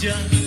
estalla 0.00 0.30
cuando 0.30 0.39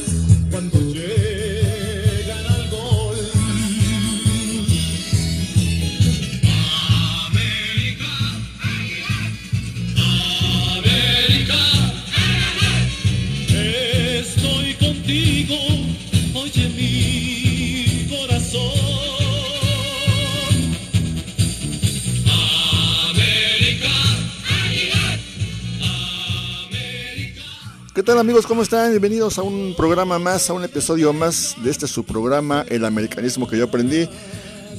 tal 28.13 28.19
amigos? 28.19 28.45
¿Cómo 28.45 28.61
están? 28.61 28.91
Bienvenidos 28.91 29.39
a 29.39 29.41
un 29.41 29.73
programa 29.75 30.19
más, 30.19 30.47
a 30.47 30.53
un 30.53 30.63
episodio 30.63 31.13
más 31.13 31.55
de 31.63 31.71
este 31.71 31.87
su 31.87 32.03
programa, 32.03 32.63
El 32.69 32.85
Americanismo 32.85 33.47
que 33.47 33.57
yo 33.57 33.63
aprendí. 33.63 34.07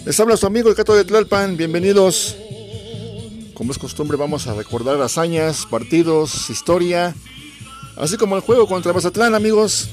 Les 0.06 0.20
habla 0.20 0.36
su 0.36 0.46
amigo 0.46 0.68
el 0.68 0.76
Cato 0.76 0.94
de 0.94 1.04
Tlalpan, 1.04 1.56
bienvenidos. 1.56 2.36
Como 3.52 3.72
es 3.72 3.78
costumbre 3.78 4.16
vamos 4.16 4.46
a 4.46 4.54
recordar 4.54 5.02
hazañas, 5.02 5.66
partidos, 5.66 6.48
historia, 6.48 7.12
así 7.96 8.16
como 8.16 8.36
el 8.36 8.42
juego 8.42 8.68
contra 8.68 8.92
Mazatlán 8.92 9.34
amigos. 9.34 9.88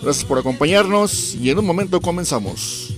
Gracias 0.00 0.24
por 0.24 0.38
acompañarnos 0.38 1.34
y 1.34 1.50
en 1.50 1.58
un 1.58 1.66
momento 1.66 2.00
comenzamos. 2.00 2.97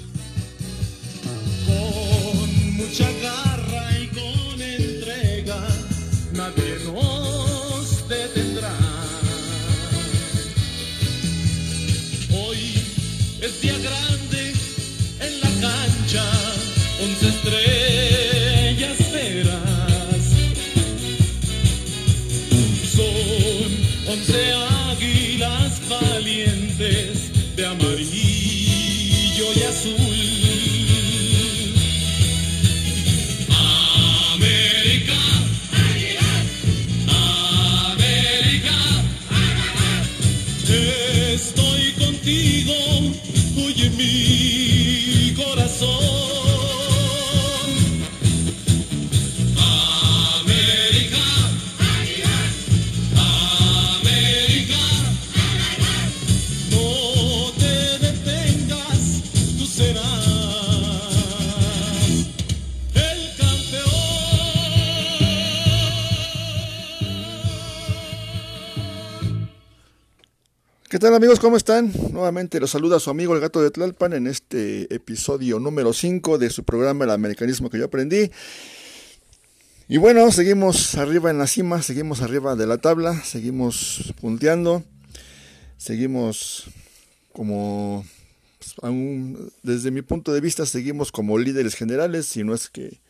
Amigos? 71.40 71.50
¿Cómo 71.50 71.56
están? 71.56 71.92
Nuevamente 72.12 72.60
los 72.60 72.70
saluda 72.70 73.00
su 73.00 73.10
amigo 73.10 73.34
el 73.34 73.40
gato 73.40 73.62
de 73.62 73.70
Tlalpan 73.70 74.12
en 74.12 74.26
este 74.26 74.94
episodio 74.94 75.58
número 75.58 75.92
5 75.92 76.38
de 76.38 76.50
su 76.50 76.64
programa 76.64 77.04
El 77.04 77.10
Americanismo 77.10 77.70
que 77.70 77.78
yo 77.78 77.86
aprendí. 77.86 78.30
Y 79.88 79.96
bueno, 79.98 80.30
seguimos 80.30 80.94
arriba 80.96 81.30
en 81.30 81.38
la 81.38 81.46
cima, 81.46 81.82
seguimos 81.82 82.22
arriba 82.22 82.56
de 82.56 82.66
la 82.66 82.78
tabla, 82.78 83.22
seguimos 83.24 84.14
punteando, 84.20 84.84
seguimos 85.78 86.66
como, 87.32 88.04
pues, 88.58 88.74
aún, 88.82 89.50
desde 89.62 89.90
mi 89.90 90.02
punto 90.02 90.32
de 90.32 90.40
vista, 90.40 90.66
seguimos 90.66 91.10
como 91.10 91.38
líderes 91.38 91.74
generales, 91.74 92.26
si 92.26 92.44
no 92.44 92.54
es 92.54 92.68
que 92.68 93.00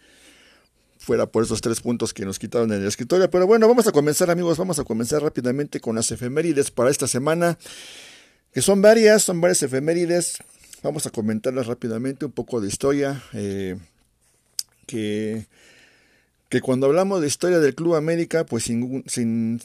fuera 0.99 1.27
por 1.27 1.43
esos 1.45 1.61
tres 1.61 1.81
puntos 1.81 2.13
que 2.15 2.25
nos 2.25 2.39
quitaron 2.39 2.73
en 2.73 2.83
la 2.83 2.89
escritorio. 2.89 3.29
Pero 3.31 3.47
bueno, 3.47 3.67
vamos 3.67 3.87
a 3.87 3.93
comenzar 3.93 4.31
amigos, 4.31 4.59
vamos 4.59 4.79
a 4.79 4.85
comenzar 4.85 5.23
rápidamente 5.23 5.81
con 5.81 5.97
las 5.97 6.11
efemérides 6.11 6.71
para 6.71 6.91
esta 6.91 7.07
semana, 7.07 7.59
que 8.53 8.63
son 8.63 8.83
varias, 8.83 9.23
son 9.23 9.41
varias 9.41 9.63
efemérides. 9.63 10.39
Vamos 10.83 11.07
a 11.07 11.11
comentarlas 11.11 11.67
rápidamente, 11.67 12.25
un 12.25 12.33
poco 12.33 12.61
de 12.61 12.69
historia, 12.69 13.23
eh, 13.33 13.77
que, 14.87 15.47
que 16.49 16.61
cuando 16.61 16.87
hablamos 16.87 17.21
de 17.21 17.27
historia 17.27 17.59
del 17.59 17.75
Club 17.75 17.95
América, 17.95 18.47
pues 18.47 18.65
sin, 18.65 19.05
sin, 19.07 19.61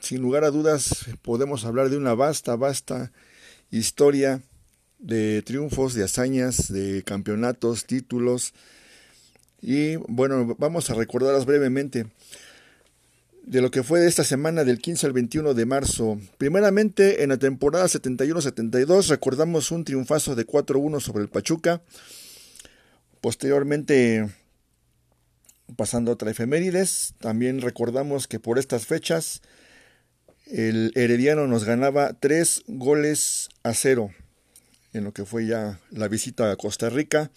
sin 0.00 0.22
lugar 0.22 0.44
a 0.44 0.50
dudas 0.50 1.06
podemos 1.22 1.64
hablar 1.64 1.90
de 1.90 1.96
una 1.96 2.14
vasta, 2.14 2.54
vasta 2.56 3.12
historia 3.70 4.40
de 4.98 5.42
triunfos, 5.42 5.94
de 5.94 6.04
hazañas, 6.04 6.72
de 6.72 7.02
campeonatos, 7.02 7.86
títulos, 7.86 8.54
y 9.62 9.96
bueno, 9.96 10.56
vamos 10.58 10.90
a 10.90 10.94
recordarlas 10.94 11.46
brevemente 11.46 12.06
de 13.44 13.60
lo 13.60 13.70
que 13.70 13.82
fue 13.82 14.00
de 14.00 14.08
esta 14.08 14.24
semana 14.24 14.64
del 14.64 14.78
15 14.78 15.06
al 15.06 15.12
21 15.12 15.54
de 15.54 15.66
marzo. 15.66 16.18
Primeramente, 16.38 17.22
en 17.22 17.30
la 17.30 17.38
temporada 17.38 17.86
71-72 17.86 19.08
recordamos 19.08 19.70
un 19.70 19.84
triunfazo 19.84 20.34
de 20.34 20.46
4-1 20.46 21.00
sobre 21.00 21.22
el 21.22 21.28
Pachuca. 21.28 21.82
Posteriormente, 23.20 24.28
pasando 25.76 26.10
a 26.10 26.14
otra 26.14 26.30
efemérides, 26.30 27.14
también 27.18 27.60
recordamos 27.60 28.28
que 28.28 28.40
por 28.40 28.58
estas 28.58 28.86
fechas 28.86 29.42
el 30.46 30.92
Herediano 30.94 31.46
nos 31.46 31.64
ganaba 31.64 32.12
3 32.14 32.64
goles 32.66 33.48
a 33.62 33.74
0 33.74 34.10
en 34.92 35.04
lo 35.04 35.12
que 35.12 35.24
fue 35.24 35.46
ya 35.46 35.80
la 35.90 36.08
visita 36.08 36.50
a 36.50 36.56
Costa 36.56 36.90
Rica. 36.90 37.30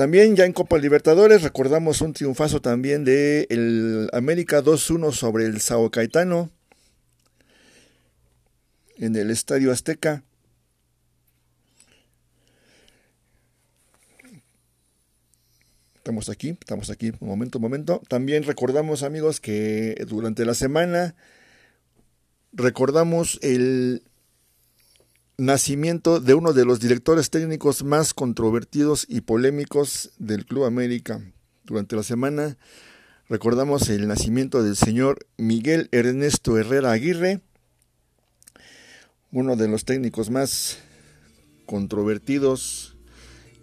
También 0.00 0.34
ya 0.34 0.46
en 0.46 0.54
Copa 0.54 0.78
Libertadores 0.78 1.42
recordamos 1.42 2.00
un 2.00 2.14
triunfazo 2.14 2.62
también 2.62 3.04
de 3.04 3.46
el 3.50 4.08
América 4.14 4.62
2-1 4.64 5.12
sobre 5.12 5.44
el 5.44 5.60
Sao 5.60 5.90
Caetano 5.90 6.48
en 8.96 9.14
el 9.14 9.30
Estadio 9.30 9.70
Azteca. 9.70 10.24
Estamos 15.96 16.30
aquí, 16.30 16.56
estamos 16.58 16.88
aquí, 16.88 17.12
un 17.20 17.28
momento, 17.28 17.58
un 17.58 17.62
momento. 17.62 18.00
También 18.08 18.44
recordamos, 18.44 19.02
amigos, 19.02 19.38
que 19.38 20.02
durante 20.08 20.46
la 20.46 20.54
semana 20.54 21.14
recordamos 22.54 23.38
el 23.42 24.02
nacimiento 25.40 26.20
de 26.20 26.34
uno 26.34 26.52
de 26.52 26.66
los 26.66 26.80
directores 26.80 27.30
técnicos 27.30 27.82
más 27.82 28.12
controvertidos 28.12 29.06
y 29.08 29.22
polémicos 29.22 30.10
del 30.18 30.44
Club 30.44 30.64
América. 30.64 31.22
Durante 31.64 31.96
la 31.96 32.02
semana 32.02 32.58
recordamos 33.26 33.88
el 33.88 34.06
nacimiento 34.06 34.62
del 34.62 34.76
señor 34.76 35.26
Miguel 35.38 35.88
Ernesto 35.92 36.58
Herrera 36.58 36.92
Aguirre, 36.92 37.40
uno 39.32 39.56
de 39.56 39.68
los 39.68 39.86
técnicos 39.86 40.28
más 40.28 40.78
controvertidos 41.64 42.98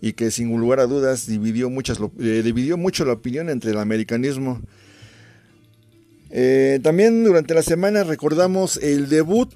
y 0.02 0.14
que 0.14 0.32
sin 0.32 0.58
lugar 0.60 0.80
a 0.80 0.88
dudas 0.88 1.28
dividió, 1.28 1.70
muchas, 1.70 2.00
eh, 2.20 2.42
dividió 2.44 2.78
mucho 2.78 3.06
la 3.06 3.14
opinión 3.14 3.50
entre 3.50 3.72
el 3.72 3.78
americanismo. 3.78 4.62
Eh, 6.32 6.80
también 6.82 7.24
durante 7.24 7.54
la 7.54 7.62
semana 7.62 8.04
recordamos 8.04 8.78
el 8.78 9.10
debut 9.10 9.54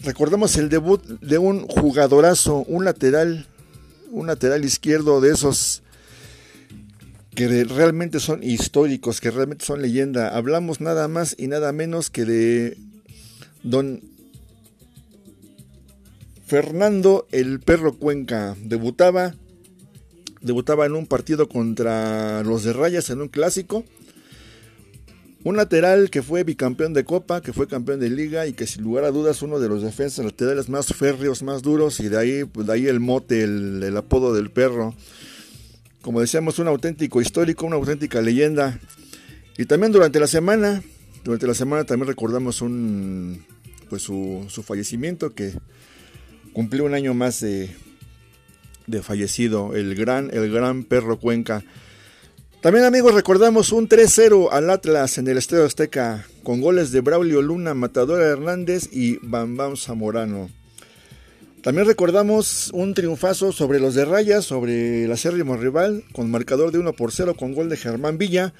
recordamos 0.00 0.56
el 0.56 0.68
debut 0.68 1.02
de 1.04 1.38
un 1.38 1.66
jugadorazo, 1.66 2.64
un 2.68 2.84
lateral, 2.84 3.46
un 4.10 4.26
lateral 4.26 4.64
izquierdo 4.64 5.20
de 5.20 5.32
esos 5.32 5.82
que 7.34 7.64
realmente 7.64 8.18
son 8.18 8.42
históricos, 8.42 9.20
que 9.20 9.30
realmente 9.30 9.64
son 9.64 9.82
leyenda. 9.82 10.34
Hablamos 10.34 10.80
nada 10.80 11.06
más 11.06 11.34
y 11.38 11.48
nada 11.48 11.70
menos 11.72 12.08
que 12.08 12.24
de 12.24 12.78
don 13.62 14.00
Fernando 16.46 17.26
el 17.32 17.60
Perro 17.60 17.98
Cuenca. 17.98 18.56
Debutaba, 18.62 19.34
debutaba 20.40 20.86
en 20.86 20.94
un 20.94 21.06
partido 21.06 21.48
contra 21.48 22.42
los 22.42 22.64
de 22.64 22.72
Rayas 22.72 23.10
en 23.10 23.20
un 23.20 23.28
clásico. 23.28 23.84
Un 25.46 25.56
lateral 25.56 26.10
que 26.10 26.24
fue 26.24 26.42
bicampeón 26.42 26.92
de 26.92 27.04
Copa, 27.04 27.40
que 27.40 27.52
fue 27.52 27.68
campeón 27.68 28.00
de 28.00 28.10
Liga 28.10 28.48
y 28.48 28.52
que 28.52 28.66
sin 28.66 28.82
lugar 28.82 29.04
a 29.04 29.12
dudas 29.12 29.42
uno 29.42 29.60
de 29.60 29.68
los 29.68 29.80
defensas 29.80 30.24
laterales 30.24 30.68
más 30.68 30.88
férreos, 30.88 31.44
más 31.44 31.62
duros 31.62 32.00
y 32.00 32.08
de 32.08 32.18
ahí, 32.18 32.42
pues, 32.42 32.66
de 32.66 32.72
ahí 32.72 32.88
el 32.88 32.98
mote, 32.98 33.44
el, 33.44 33.96
apodo 33.96 34.34
del 34.34 34.50
perro. 34.50 34.92
Como 36.02 36.20
decíamos, 36.20 36.58
un 36.58 36.66
auténtico 36.66 37.20
histórico, 37.20 37.64
una 37.64 37.76
auténtica 37.76 38.20
leyenda. 38.20 38.80
Y 39.56 39.66
también 39.66 39.92
durante 39.92 40.18
la 40.18 40.26
semana, 40.26 40.82
durante 41.22 41.46
la 41.46 41.54
semana 41.54 41.84
también 41.84 42.08
recordamos 42.08 42.60
un, 42.60 43.44
pues 43.88 44.02
su, 44.02 44.46
su 44.48 44.64
fallecimiento 44.64 45.32
que 45.32 45.52
cumplió 46.52 46.84
un 46.84 46.94
año 46.94 47.14
más 47.14 47.38
de, 47.38 47.70
de 48.88 49.00
fallecido, 49.00 49.76
el 49.76 49.94
gran, 49.94 50.28
el 50.32 50.50
gran 50.50 50.82
perro 50.82 51.20
Cuenca. 51.20 51.62
También 52.66 52.84
amigos 52.84 53.14
recordamos 53.14 53.70
un 53.70 53.88
3-0 53.88 54.48
al 54.50 54.70
Atlas 54.70 55.18
en 55.18 55.28
el 55.28 55.38
Estadio 55.38 55.66
Azteca 55.66 56.26
con 56.42 56.60
goles 56.60 56.90
de 56.90 57.00
Braulio 57.00 57.40
Luna, 57.40 57.74
Matadora 57.74 58.24
Hernández 58.26 58.88
y 58.90 59.18
Bambam 59.22 59.76
Zamorano. 59.76 60.50
También 61.62 61.86
recordamos 61.86 62.72
un 62.74 62.92
triunfazo 62.94 63.52
sobre 63.52 63.78
los 63.78 63.94
de 63.94 64.04
Rayas, 64.04 64.46
sobre 64.46 65.04
el 65.04 65.12
acérrimo 65.12 65.56
rival, 65.56 66.02
con 66.10 66.28
marcador 66.28 66.72
de 66.72 66.80
1 66.80 66.92
por 66.94 67.12
0 67.12 67.36
con 67.38 67.54
gol 67.54 67.68
de 67.68 67.76
Germán 67.76 68.18
Villa. 68.18 68.52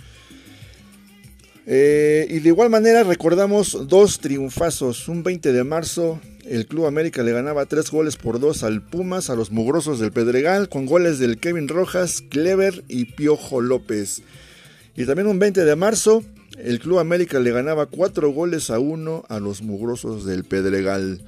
Eh, 1.66 2.28
y 2.30 2.38
de 2.38 2.48
igual 2.48 2.70
manera 2.70 3.02
recordamos 3.02 3.88
dos 3.88 4.20
triunfazos. 4.20 5.08
Un 5.08 5.24
20 5.24 5.52
de 5.52 5.64
marzo, 5.64 6.20
el 6.48 6.66
Club 6.66 6.86
América 6.86 7.22
le 7.22 7.32
ganaba 7.32 7.66
3 7.66 7.90
goles 7.90 8.16
por 8.16 8.38
2 8.38 8.62
al 8.62 8.82
Pumas, 8.82 9.30
a 9.30 9.34
los 9.34 9.50
mugrosos 9.50 9.98
del 9.98 10.12
Pedregal, 10.12 10.68
con 10.68 10.86
goles 10.86 11.18
del 11.18 11.38
Kevin 11.38 11.68
Rojas, 11.68 12.22
Clever 12.28 12.84
y 12.88 13.06
Piojo 13.06 13.60
López. 13.60 14.22
Y 14.96 15.04
también 15.06 15.26
un 15.26 15.38
20 15.38 15.64
de 15.64 15.76
marzo, 15.76 16.22
el 16.58 16.78
Club 16.78 16.98
América 16.98 17.40
le 17.40 17.50
ganaba 17.50 17.86
4 17.86 18.30
goles 18.30 18.70
a 18.70 18.78
1 18.78 19.24
a 19.28 19.40
los 19.40 19.62
mugrosos 19.62 20.24
del 20.24 20.44
Pedregal. 20.44 21.20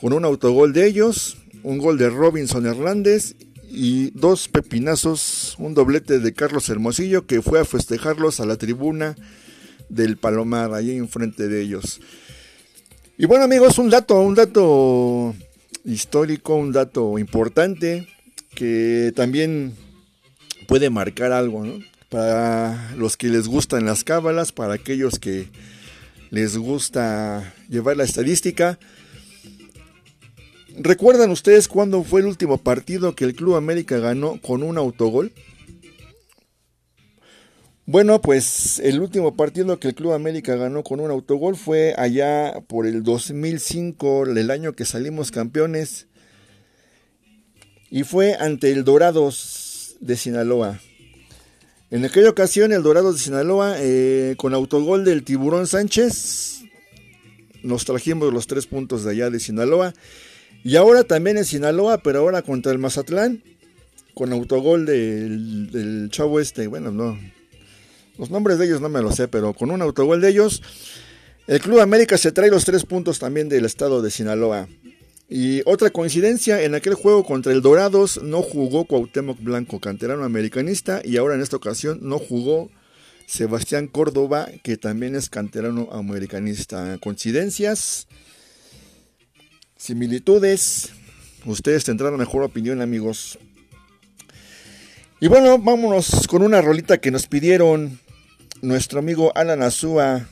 Con 0.00 0.12
un 0.12 0.24
autogol 0.24 0.72
de 0.72 0.86
ellos, 0.86 1.36
un 1.62 1.78
gol 1.78 1.98
de 1.98 2.08
Robinson 2.08 2.66
Hernández 2.66 3.34
y 3.68 4.10
dos 4.10 4.48
pepinazos, 4.48 5.56
un 5.58 5.74
doblete 5.74 6.20
de 6.20 6.32
Carlos 6.32 6.68
Hermosillo 6.68 7.26
que 7.26 7.42
fue 7.42 7.60
a 7.60 7.64
festejarlos 7.64 8.38
a 8.38 8.46
la 8.46 8.56
tribuna 8.56 9.16
del 9.88 10.16
Palomar, 10.16 10.72
ahí 10.72 10.96
enfrente 10.96 11.48
de 11.48 11.62
ellos. 11.62 12.00
Y 13.18 13.24
bueno 13.24 13.44
amigos, 13.44 13.78
un 13.78 13.88
dato, 13.88 14.20
un 14.20 14.34
dato 14.34 15.34
histórico, 15.86 16.54
un 16.54 16.70
dato 16.70 17.18
importante 17.18 18.06
que 18.54 19.10
también 19.16 19.74
puede 20.68 20.90
marcar 20.90 21.32
algo. 21.32 21.64
Para 22.10 22.94
los 22.96 23.16
que 23.16 23.28
les 23.28 23.48
gustan 23.48 23.86
las 23.86 24.04
cábalas, 24.04 24.52
para 24.52 24.74
aquellos 24.74 25.18
que 25.18 25.48
les 26.30 26.58
gusta 26.58 27.54
llevar 27.70 27.96
la 27.96 28.04
estadística. 28.04 28.78
¿Recuerdan 30.76 31.30
ustedes 31.30 31.68
cuándo 31.68 32.04
fue 32.04 32.20
el 32.20 32.26
último 32.26 32.58
partido 32.58 33.14
que 33.14 33.24
el 33.24 33.34
Club 33.34 33.56
América 33.56 33.98
ganó 33.98 34.38
con 34.42 34.62
un 34.62 34.76
autogol? 34.76 35.32
Bueno, 37.88 38.20
pues 38.20 38.80
el 38.80 38.98
último 38.98 39.36
partido 39.36 39.78
que 39.78 39.86
el 39.86 39.94
Club 39.94 40.10
América 40.10 40.56
ganó 40.56 40.82
con 40.82 40.98
un 40.98 41.12
autogol 41.12 41.54
fue 41.54 41.94
allá 41.96 42.60
por 42.66 42.84
el 42.84 43.04
2005, 43.04 44.24
el 44.26 44.50
año 44.50 44.72
que 44.72 44.84
salimos 44.84 45.30
campeones, 45.30 46.08
y 47.88 48.02
fue 48.02 48.34
ante 48.34 48.72
el 48.72 48.82
Dorados 48.82 49.94
de 50.00 50.16
Sinaloa. 50.16 50.80
En 51.92 52.04
aquella 52.04 52.28
ocasión, 52.28 52.72
el 52.72 52.82
Dorados 52.82 53.18
de 53.18 53.22
Sinaloa, 53.22 53.76
eh, 53.78 54.34
con 54.36 54.52
autogol 54.52 55.04
del 55.04 55.22
Tiburón 55.22 55.68
Sánchez, 55.68 56.62
nos 57.62 57.84
trajimos 57.84 58.32
los 58.32 58.48
tres 58.48 58.66
puntos 58.66 59.04
de 59.04 59.12
allá 59.12 59.30
de 59.30 59.38
Sinaloa. 59.38 59.94
Y 60.64 60.74
ahora 60.74 61.04
también 61.04 61.38
en 61.38 61.44
Sinaloa, 61.44 61.98
pero 61.98 62.18
ahora 62.18 62.42
contra 62.42 62.72
el 62.72 62.78
Mazatlán, 62.78 63.44
con 64.12 64.32
autogol 64.32 64.86
del, 64.86 65.70
del 65.70 66.08
chavo 66.10 66.40
este, 66.40 66.66
bueno, 66.66 66.90
no, 66.90 67.16
los 68.18 68.30
nombres 68.30 68.58
de 68.58 68.66
ellos 68.66 68.80
no 68.80 68.88
me 68.88 69.02
los 69.02 69.16
sé, 69.16 69.28
pero 69.28 69.54
con 69.54 69.70
un 69.70 69.82
autogol 69.82 70.20
de 70.20 70.30
ellos, 70.30 70.62
el 71.46 71.60
Club 71.60 71.80
América 71.80 72.18
se 72.18 72.32
trae 72.32 72.50
los 72.50 72.64
tres 72.64 72.84
puntos 72.84 73.18
también 73.18 73.48
del 73.48 73.64
estado 73.64 74.02
de 74.02 74.10
Sinaloa. 74.10 74.68
Y 75.28 75.62
otra 75.66 75.90
coincidencia, 75.90 76.62
en 76.62 76.74
aquel 76.74 76.94
juego 76.94 77.24
contra 77.24 77.52
el 77.52 77.60
Dorados 77.60 78.22
no 78.22 78.42
jugó 78.42 78.84
Cuauhtémoc 78.84 79.40
Blanco, 79.40 79.80
canterano 79.80 80.24
americanista, 80.24 81.00
y 81.04 81.16
ahora 81.16 81.34
en 81.34 81.42
esta 81.42 81.56
ocasión 81.56 81.98
no 82.02 82.18
jugó 82.18 82.70
Sebastián 83.26 83.88
Córdoba, 83.88 84.48
que 84.62 84.76
también 84.76 85.16
es 85.16 85.28
canterano 85.28 85.88
americanista. 85.90 86.96
Coincidencias, 86.98 88.06
similitudes, 89.76 90.90
ustedes 91.44 91.84
tendrán 91.84 92.12
la 92.12 92.18
mejor 92.18 92.44
opinión 92.44 92.80
amigos. 92.80 93.38
Y 95.20 95.26
bueno, 95.26 95.58
vámonos 95.58 96.26
con 96.28 96.42
una 96.42 96.60
rolita 96.60 96.98
que 96.98 97.10
nos 97.10 97.26
pidieron 97.26 97.98
nuestro 98.62 98.98
amigo 98.98 99.32
Alan 99.34 99.62
Azúa 99.62 100.28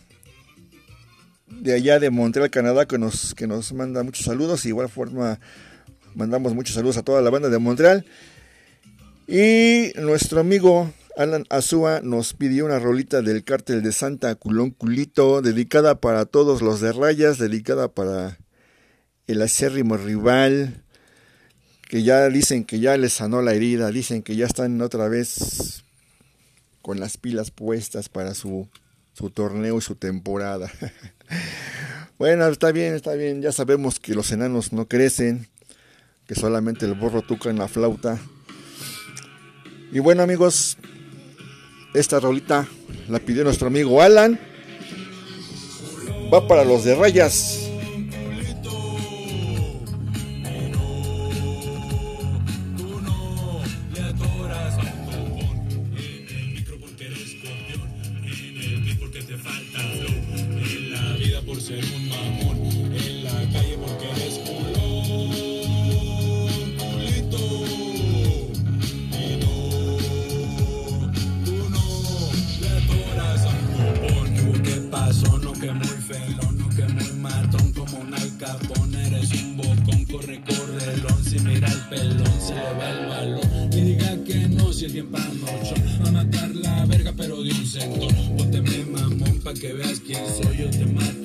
de 1.46 1.74
allá 1.74 1.98
de 1.98 2.10
Montreal, 2.10 2.50
Canadá, 2.50 2.86
que 2.86 2.98
nos, 2.98 3.34
que 3.34 3.46
nos 3.46 3.72
manda 3.72 4.02
muchos 4.02 4.24
saludos. 4.24 4.62
De 4.62 4.70
igual 4.70 4.88
forma, 4.88 5.40
mandamos 6.14 6.54
muchos 6.54 6.74
saludos 6.74 6.96
a 6.96 7.02
toda 7.02 7.22
la 7.22 7.30
banda 7.30 7.48
de 7.48 7.58
Montreal. 7.58 8.04
Y 9.26 9.92
nuestro 9.96 10.40
amigo 10.40 10.92
Alan 11.16 11.44
Azúa 11.48 12.00
nos 12.02 12.34
pidió 12.34 12.66
una 12.66 12.78
rolita 12.78 13.22
del 13.22 13.44
cártel 13.44 13.82
de 13.82 13.92
Santa 13.92 14.34
Culón 14.34 14.70
Culito, 14.70 15.42
dedicada 15.42 16.00
para 16.00 16.24
todos 16.26 16.60
los 16.60 16.80
de 16.80 16.92
rayas, 16.92 17.38
dedicada 17.38 17.88
para 17.88 18.38
el 19.26 19.40
acérrimo 19.40 19.96
rival, 19.96 20.82
que 21.88 22.02
ya 22.02 22.28
dicen 22.28 22.64
que 22.64 22.80
ya 22.80 22.96
les 22.96 23.14
sanó 23.14 23.42
la 23.42 23.54
herida, 23.54 23.90
dicen 23.90 24.22
que 24.22 24.36
ya 24.36 24.46
están 24.46 24.80
otra 24.82 25.08
vez 25.08 25.83
con 26.84 27.00
las 27.00 27.16
pilas 27.16 27.50
puestas 27.50 28.10
para 28.10 28.34
su, 28.34 28.68
su 29.14 29.30
torneo 29.30 29.78
y 29.78 29.80
su 29.80 29.94
temporada. 29.94 30.70
bueno, 32.18 32.46
está 32.46 32.72
bien, 32.72 32.92
está 32.92 33.14
bien. 33.14 33.40
Ya 33.40 33.52
sabemos 33.52 33.98
que 33.98 34.14
los 34.14 34.30
enanos 34.32 34.74
no 34.74 34.86
crecen, 34.86 35.48
que 36.26 36.34
solamente 36.34 36.84
el 36.84 36.92
borro 36.92 37.22
toca 37.22 37.48
en 37.48 37.58
la 37.58 37.68
flauta. 37.68 38.18
Y 39.92 39.98
bueno, 40.00 40.22
amigos, 40.22 40.76
esta 41.94 42.20
rolita 42.20 42.68
la 43.08 43.18
pidió 43.18 43.44
nuestro 43.44 43.68
amigo 43.68 44.02
Alan. 44.02 44.38
Va 46.30 46.46
para 46.46 46.66
los 46.66 46.84
de 46.84 46.96
rayas. 46.96 47.63
poner 78.58 79.12
el 79.14 79.26
zumbo 79.26 79.64
con 79.84 80.04
corre, 80.04 80.40
corre 80.42 80.94
el 80.94 81.06
once. 81.06 81.40
Mira 81.40 81.68
el 81.68 81.80
pelón, 81.90 82.40
se 82.40 82.54
le 82.54 82.72
va 82.78 82.90
el 82.90 83.06
balón. 83.06 83.72
Y 83.72 83.80
diga 83.80 84.24
que 84.24 84.48
no, 84.48 84.72
si 84.72 84.86
el 84.86 84.92
tiempo 84.92 85.16
anoche 85.18 85.74
va 86.02 86.08
a 86.08 86.12
matar 86.12 86.54
la 86.54 86.86
verga, 86.86 87.12
pero 87.16 87.42
de 87.42 87.50
un 87.50 87.66
centón. 87.66 88.36
Pónteme 88.36 88.84
mamón 88.84 89.40
pa' 89.42 89.54
que 89.54 89.72
veas 89.72 90.00
quién 90.00 90.22
soy, 90.26 90.58
yo 90.58 90.70
te 90.70 90.86
mato. 90.86 91.23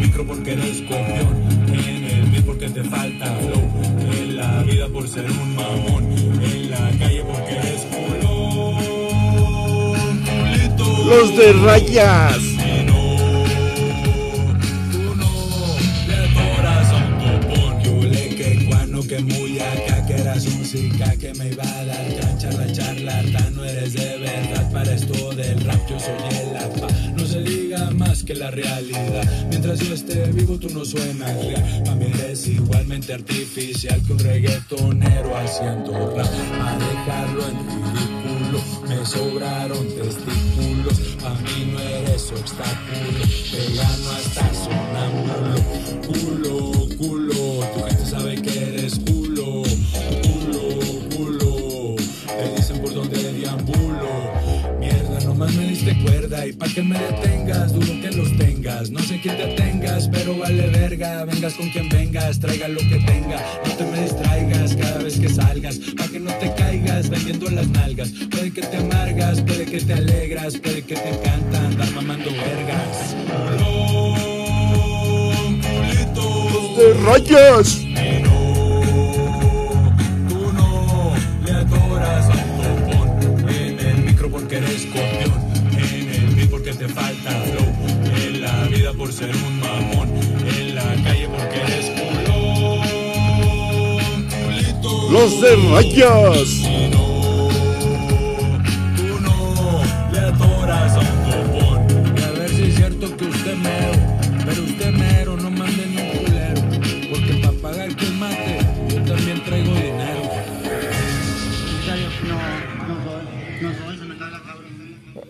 Micro 0.00 0.24
porque 0.26 0.52
eres 0.52 0.80
copión 0.82 1.46
En 1.68 2.04
el 2.04 2.30
beat 2.30 2.44
porque 2.46 2.70
te 2.70 2.82
falta 2.84 3.26
flow 3.36 3.70
En 4.12 4.36
la 4.36 4.62
vida 4.62 4.88
por 4.88 5.06
ser 5.06 5.30
un 5.30 5.54
mamón 5.54 6.04
En 6.42 6.70
la 6.70 6.90
calle 6.98 7.22
porque 7.22 7.56
eres 7.56 7.82
culón 7.92 8.76
Culito 10.24 11.04
Los 11.04 11.36
de 11.36 11.52
rayas. 11.52 12.45
Vivo 30.46 30.58
tú 30.58 30.68
no 30.70 30.84
suenas. 30.84 31.34
Real 31.44 31.96
mí 31.96 32.06
eres 32.14 32.46
igualmente 32.46 33.12
artificial 33.12 34.00
que 34.06 34.12
un 34.12 34.18
reggaetonero 34.18 35.36
haciendo 35.36 35.92
rap. 36.16 36.26
A 36.26 36.78
dejarlo 36.78 37.42
en 37.48 37.56
ridículo 37.66 38.60
me 38.88 39.06
sobraron 39.06 39.86
testículos. 39.88 41.16
A 41.24 41.34
mí 41.40 41.72
no 41.72 41.80
eres 41.80 42.32
obstáculo 42.32 43.18
te 43.50 43.74
gano 43.74 44.10
hasta 44.10 44.54
sonámbulo. 44.54 45.56
Culo 46.06 46.96
culo 46.96 47.66
tu 47.74 47.84
gente 47.84 48.06
sabe 48.06 48.42
que 48.42 48.62
eres 48.68 48.98
culo. 49.00 49.62
Culo 50.22 51.16
culo 51.16 51.96
te 52.26 52.56
dicen 52.56 52.80
por 52.80 52.94
dónde 52.94 53.32
deambulo. 53.32 54.06
Mierda 54.78 55.20
nomás 55.24 55.52
me 55.54 55.68
diste 55.68 55.96
cuerda 56.02 56.46
y 56.46 56.52
pa' 56.52 56.68
que 56.68 56.82
me 56.82 56.98
detengas 56.98 57.72
dudo 57.72 58.00
que 58.00 58.10
los 58.12 58.36
tengas. 58.36 58.90
No 58.90 59.00
sé 59.00 59.20
quién 59.20 59.36
te 59.36 59.55
vengas 61.26 61.54
con 61.54 61.68
quien 61.70 61.88
vengas 61.88 62.38
traiga 62.38 62.68
lo 62.68 62.78
que 62.78 63.02
tenga 63.04 63.38
no 63.66 63.72
te 63.72 63.84
me 63.84 64.02
distraigas 64.02 64.76
cada 64.76 64.98
vez 64.98 65.18
que 65.18 65.28
salgas 65.28 65.78
pa' 65.96 66.06
que 66.08 66.20
no 66.20 66.32
te 66.34 66.54
caigas 66.54 67.10
vendiendo 67.10 67.50
las 67.50 67.66
nalgas 67.68 68.10
puede 68.30 68.52
que 68.52 68.62
te 68.62 68.76
amargas 68.76 69.40
puede 69.40 69.64
que 69.66 69.80
te 69.80 69.92
alegras 69.92 70.56
puede 70.58 70.82
que 70.82 70.94
te 70.94 71.08
encanta 71.08 71.66
andar 71.66 71.90
mamando 71.92 72.30
vergas 72.30 73.16
culito. 75.76 76.76
De 76.76 76.94
rayas. 77.04 77.68
Tú 80.28 80.52
no 80.52 81.14
le 81.44 81.52
adoras 81.52 82.28
topón 82.28 83.48
En 83.48 83.80
el 83.80 83.96
micro 84.04 84.30
porque 84.30 84.56
eres 84.58 84.84
En 84.84 86.08
el 86.14 86.34
beat 86.34 86.50
porque 86.50 86.72
te 86.72 86.88
falta 86.88 87.30
flow 87.30 87.70
En 88.24 88.42
la 88.42 88.64
vida 88.64 88.92
por 88.92 89.12
ser 89.12 89.30
un 89.34 89.55
Los 95.16 95.40
de 95.40 95.56
rayas. 95.56 96.48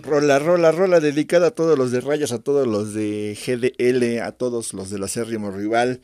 Rola, 0.03 0.39
rola, 0.41 0.73
rola, 0.73 0.99
dedicada 0.99 1.49
a 1.49 1.51
todos 1.53 1.79
los 1.79 1.93
de 1.93 2.01
rayas, 2.01 2.33
a 2.33 2.41
todos 2.41 2.67
los 2.67 2.93
de 2.93 3.39
GDL, 3.41 4.21
a 4.21 4.33
todos 4.33 4.75
los 4.75 4.91
del 4.91 5.05
acérrimo 5.05 5.53
rival. 5.53 6.01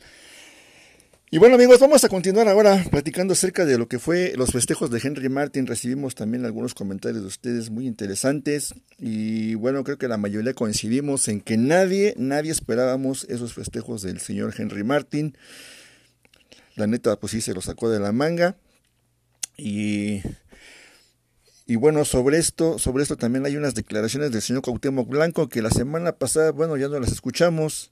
Y 1.33 1.39
bueno 1.39 1.55
amigos, 1.55 1.79
vamos 1.79 2.03
a 2.03 2.09
continuar 2.09 2.47
ahora 2.47 2.85
platicando 2.91 3.33
acerca 3.33 3.65
de 3.65 3.79
lo 3.79 3.87
que 3.87 3.97
fue 3.97 4.33
los 4.35 4.51
festejos 4.51 4.91
de 4.91 5.01
Henry 5.03 5.29
Martin. 5.29 5.65
Recibimos 5.65 6.13
también 6.13 6.45
algunos 6.45 6.75
comentarios 6.75 7.23
de 7.23 7.27
ustedes 7.27 7.71
muy 7.71 7.87
interesantes 7.87 8.75
y 8.99 9.55
bueno, 9.55 9.83
creo 9.83 9.97
que 9.97 10.07
la 10.07 10.17
mayoría 10.17 10.53
coincidimos 10.53 11.27
en 11.29 11.41
que 11.41 11.57
nadie, 11.57 12.13
nadie 12.17 12.51
esperábamos 12.51 13.23
esos 13.29 13.55
festejos 13.55 14.03
del 14.03 14.19
señor 14.19 14.53
Henry 14.55 14.83
Martin. 14.83 15.35
La 16.75 16.85
neta, 16.85 17.19
pues 17.19 17.31
sí, 17.31 17.41
se 17.41 17.55
lo 17.55 17.61
sacó 17.61 17.89
de 17.89 17.99
la 17.99 18.11
manga. 18.11 18.55
Y 19.57 20.21
y 21.65 21.77
bueno, 21.77 22.05
sobre 22.05 22.37
esto, 22.37 22.77
sobre 22.77 23.01
esto 23.01 23.17
también 23.17 23.43
hay 23.47 23.57
unas 23.57 23.73
declaraciones 23.73 24.31
del 24.31 24.43
señor 24.43 24.61
Cuauhtémoc 24.61 25.09
Blanco 25.09 25.49
que 25.49 25.63
la 25.63 25.71
semana 25.71 26.11
pasada, 26.11 26.51
bueno, 26.51 26.77
ya 26.77 26.89
no 26.89 26.99
las 26.99 27.11
escuchamos, 27.11 27.91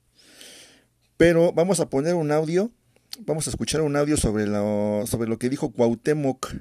pero 1.18 1.54
vamos 1.54 1.80
a 1.80 1.90
poner 1.90 2.14
un 2.14 2.32
audio, 2.32 2.70
vamos 3.20 3.48
a 3.48 3.50
escuchar 3.50 3.82
un 3.82 3.96
audio 3.96 4.18
sobre 4.18 4.48
lo, 4.48 5.04
sobre 5.06 5.30
lo 5.30 5.38
que 5.38 5.50
dijo 5.50 5.72
Cuauhtémoc. 5.72 6.54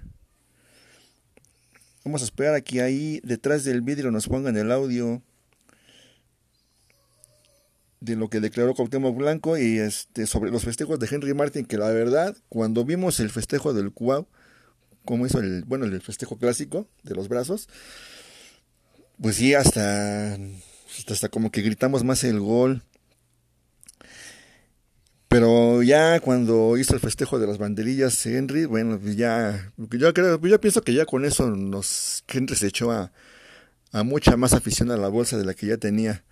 Vamos 2.04 2.22
a 2.22 2.24
esperar 2.24 2.54
a 2.54 2.60
que 2.60 2.82
ahí 2.82 3.20
detrás 3.22 3.64
del 3.64 3.82
vidrio 3.82 4.10
nos 4.10 4.26
pongan 4.26 4.56
el 4.56 4.72
audio 4.72 5.22
de 8.00 8.16
lo 8.16 8.28
que 8.28 8.40
declaró 8.40 8.74
Cuauhtémoc 8.74 9.16
Blanco 9.16 9.58
y 9.58 9.78
este 9.78 10.26
sobre 10.26 10.50
los 10.50 10.64
festejos 10.64 10.98
de 10.98 11.08
Henry 11.10 11.34
Martin, 11.34 11.66
que 11.66 11.76
la 11.76 11.90
verdad, 11.90 12.36
cuando 12.48 12.84
vimos 12.84 13.20
el 13.20 13.30
festejo 13.30 13.74
del 13.74 13.92
Cuau, 13.92 14.26
como 15.04 15.26
hizo 15.26 15.40
el, 15.40 15.64
bueno, 15.64 15.84
el 15.84 16.00
festejo 16.00 16.38
clásico 16.38 16.86
de 17.02 17.14
los 17.14 17.28
brazos, 17.28 17.68
pues 19.20 19.36
sí, 19.36 19.54
hasta, 19.54 20.38
hasta 21.08 21.28
como 21.28 21.50
que 21.50 21.60
gritamos 21.62 22.04
más 22.04 22.24
el 22.24 22.40
gol. 22.40 22.82
Pero 25.30 25.82
ya 25.84 26.18
cuando 26.18 26.76
hizo 26.76 26.92
el 26.92 27.00
festejo 27.00 27.38
de 27.38 27.46
las 27.46 27.56
banderillas 27.56 28.26
Henry, 28.26 28.64
bueno, 28.64 28.98
pues 29.00 29.16
ya, 29.16 29.72
yo 29.76 30.12
creo, 30.12 30.40
yo 30.40 30.60
pienso 30.60 30.82
que 30.82 30.92
ya 30.92 31.06
con 31.06 31.24
eso 31.24 31.48
nos, 31.48 32.24
Henry 32.26 32.56
se 32.56 32.66
echó 32.66 32.90
a, 32.90 33.12
a 33.92 34.02
mucha 34.02 34.36
más 34.36 34.54
afición 34.54 34.90
a 34.90 34.96
la 34.96 35.06
bolsa 35.06 35.38
de 35.38 35.44
la 35.44 35.54
que 35.54 35.68
ya 35.68 35.76
tenía. 35.76 36.24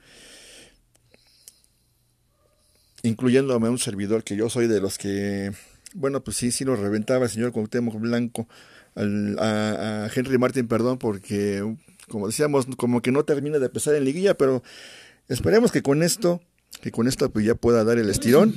Incluyéndome 3.04 3.68
a 3.68 3.70
un 3.70 3.78
servidor 3.78 4.24
que 4.24 4.34
yo 4.34 4.50
soy 4.50 4.66
de 4.66 4.80
los 4.80 4.98
que 4.98 5.52
bueno, 5.94 6.22
pues 6.22 6.36
sí, 6.36 6.50
sí 6.50 6.64
lo 6.64 6.76
reventaba 6.76 7.24
el 7.24 7.30
señor 7.30 7.52
Cuauhtémoc 7.52 7.94
Blanco 8.00 8.48
al, 8.94 9.38
a, 9.38 10.04
a, 10.04 10.10
Henry 10.14 10.38
Martin, 10.38 10.68
perdón, 10.68 10.98
porque, 10.98 11.62
como 12.08 12.26
decíamos, 12.26 12.66
como 12.76 13.00
que 13.00 13.12
no 13.12 13.24
termina 13.24 13.58
de 13.58 13.68
pesar 13.68 13.94
en 13.94 14.04
liguilla, 14.04 14.36
pero 14.36 14.62
esperemos 15.28 15.72
que 15.72 15.82
con 15.82 16.02
esto, 16.02 16.40
que 16.82 16.90
con 16.90 17.08
esto 17.08 17.30
pues 17.30 17.44
ya 17.44 17.54
pueda 17.54 17.84
dar 17.84 17.98
el 17.98 18.10
estirón. 18.10 18.54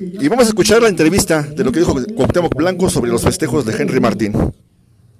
Y 0.00 0.28
vamos 0.28 0.46
a 0.46 0.48
escuchar 0.48 0.80
la 0.80 0.88
entrevista 0.88 1.42
de 1.42 1.64
lo 1.64 1.72
que 1.72 1.80
dijo 1.80 1.94
Cuauhtémoc 2.14 2.54
Blanco 2.54 2.88
sobre 2.88 3.10
los 3.10 3.22
festejos 3.22 3.66
de 3.66 3.72
Henry 3.72 3.98
Martin. 3.98 4.32